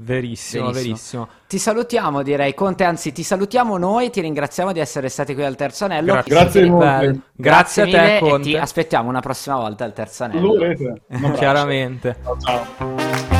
Verissimo, 0.00 0.66
Benissimo. 0.70 0.90
verissimo. 0.92 1.28
Ti 1.48 1.58
salutiamo, 1.58 2.22
direi. 2.22 2.54
Conte, 2.54 2.84
anzi, 2.84 3.10
ti 3.12 3.24
salutiamo 3.24 3.76
noi. 3.78 4.10
Ti 4.10 4.20
ringraziamo 4.20 4.72
di 4.72 4.78
essere 4.78 5.08
stati 5.08 5.34
qui 5.34 5.42
al 5.44 5.56
terzo 5.56 5.86
anello. 5.86 6.12
Grazie. 6.24 6.34
Grazie. 6.34 6.68
Grazie, 6.68 7.20
Grazie 7.34 7.82
a 7.82 7.84
te, 7.86 7.90
mille 7.90 8.16
e 8.16 8.20
Conte. 8.20 8.42
ti 8.42 8.56
aspettiamo 8.56 9.08
una 9.08 9.20
prossima 9.20 9.56
volta 9.56 9.84
al 9.84 9.92
terzo 9.92 10.26
Lo 10.26 10.30
anello. 10.30 10.52
abbraccio. 11.10 11.32
Chiaramente. 11.32 12.16
Ciao, 12.22 12.36
ciao. 12.38 13.37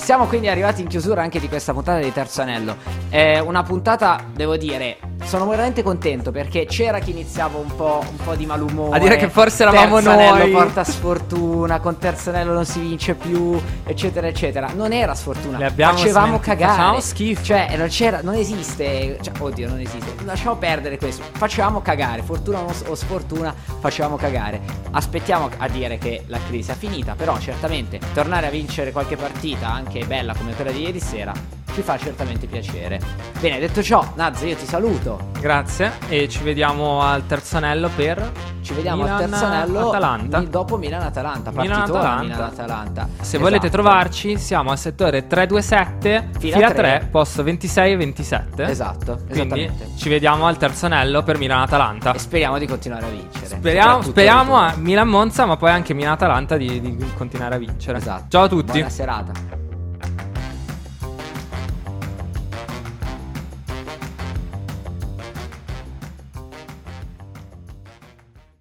E 0.00 0.02
siamo 0.02 0.24
quindi 0.24 0.48
arrivati 0.48 0.80
in 0.80 0.88
chiusura 0.88 1.20
anche 1.20 1.38
di 1.38 1.46
questa 1.46 1.74
puntata 1.74 1.98
di 1.98 2.10
Terzo 2.10 2.40
Anello. 2.40 2.74
È 3.10 3.38
una 3.38 3.62
puntata, 3.62 4.24
devo 4.32 4.56
dire, 4.56 4.96
sono 5.24 5.46
veramente 5.46 5.82
contento 5.82 6.30
perché 6.30 6.64
c'era 6.64 7.00
chi 7.00 7.10
iniziava 7.10 7.58
un 7.58 7.76
po', 7.76 8.02
un 8.08 8.16
po' 8.16 8.34
di 8.34 8.46
malumore. 8.46 8.96
A 8.96 8.98
dire 8.98 9.16
che 9.18 9.28
forse 9.28 9.62
eravamo 9.64 9.96
Terzo 9.96 10.14
noi. 10.14 10.26
Anello 10.26 10.56
porta 10.56 10.84
sfortuna, 10.84 11.80
con 11.80 11.98
Terzo 11.98 12.30
Anello 12.30 12.54
non 12.54 12.64
si 12.64 12.80
vince 12.80 13.14
più, 13.14 13.60
eccetera, 13.84 14.26
eccetera. 14.26 14.70
Non 14.74 14.92
era 14.92 15.14
sfortuna, 15.14 15.58
Le 15.58 15.66
abbiamo 15.66 15.98
facevamo 15.98 16.26
smentite, 16.28 16.48
cagare. 16.48 16.72
facevamo 16.72 17.00
schifo. 17.00 17.42
Cioè, 17.42 17.76
non 17.76 17.88
c'era, 17.88 18.20
non 18.22 18.34
esiste, 18.36 19.18
cioè, 19.20 19.34
oddio, 19.38 19.68
non 19.68 19.80
esiste. 19.80 20.14
Lasciamo 20.24 20.56
perdere 20.56 20.96
questo. 20.96 21.22
Facevamo 21.32 21.82
cagare, 21.82 22.22
fortuna 22.22 22.60
o 22.60 22.72
o 22.86 22.94
sfortuna, 22.94 23.54
facevamo 23.80 24.16
cagare. 24.16 24.60
Aspettiamo 24.92 25.50
a 25.58 25.68
dire 25.68 25.98
che 25.98 26.22
la 26.28 26.38
crisi 26.48 26.70
è 26.70 26.74
finita, 26.74 27.14
però 27.14 27.38
certamente 27.38 28.00
tornare 28.14 28.46
a 28.46 28.50
vincere 28.50 28.92
qualche 28.92 29.16
partita, 29.16 29.70
anche 29.70 29.88
bella 30.06 30.34
come 30.34 30.54
quella 30.54 30.70
di 30.70 30.82
ieri 30.82 31.00
sera, 31.00 31.32
ci 31.74 31.82
fa 31.82 31.96
certamente 31.98 32.46
piacere. 32.46 33.00
Bene, 33.40 33.58
detto 33.60 33.82
ciò, 33.82 34.04
Naz, 34.14 34.40
io 34.42 34.56
ti 34.56 34.66
saluto. 34.66 35.28
Grazie 35.40 35.92
e 36.08 36.28
ci 36.28 36.42
vediamo 36.42 37.02
al 37.02 37.26
terzo 37.26 37.56
anello 37.58 37.88
per 37.94 38.30
Ci 38.60 38.74
vediamo 38.74 39.02
Milan- 39.02 39.22
al 39.22 39.28
terzo 39.30 39.44
anello 39.46 39.88
Atalanta. 39.88 40.40
dopo 40.40 40.76
Milan-Atalanta. 40.76 41.50
Milan- 41.50 41.66
Partitona 41.68 41.98
Atalanta. 42.00 42.22
Milan-Atalanta. 42.34 43.08
Se 43.16 43.20
Esatto. 43.22 43.38
volete 43.42 43.70
trovarci, 43.70 44.36
siamo 44.38 44.70
al 44.70 44.78
settore 44.78 45.26
327, 45.26 46.28
Fila 46.38 46.56
fila, 46.56 46.68
3. 46.68 46.74
3, 46.74 47.08
posto 47.10 47.42
26 47.42 47.92
e 47.92 47.96
27. 47.96 48.62
Esatto, 48.64 49.18
Quindi 49.30 49.70
ci 49.96 50.08
vediamo 50.08 50.46
al 50.46 50.56
terzo 50.56 50.86
anello 50.86 51.22
per 51.22 51.38
Milan-Atalanta. 51.38 52.12
E 52.12 52.18
speriamo 52.18 52.58
di 52.58 52.66
continuare 52.66 53.06
a 53.06 53.08
vincere. 53.10 53.46
Speriamo, 53.46 54.02
speriamo 54.02 54.56
a 54.56 54.74
Milan-Monza, 54.76 55.46
ma 55.46 55.56
poi 55.56 55.70
anche 55.70 55.94
Milan-Atalanta 55.94 56.56
di, 56.56 56.80
di 56.80 57.10
continuare 57.16 57.54
a 57.54 57.58
vincere. 57.58 57.98
Esatto. 57.98 58.24
Ciao 58.28 58.42
a 58.42 58.48
tutti. 58.48 58.72
Buona 58.72 58.88
serata. 58.90 59.68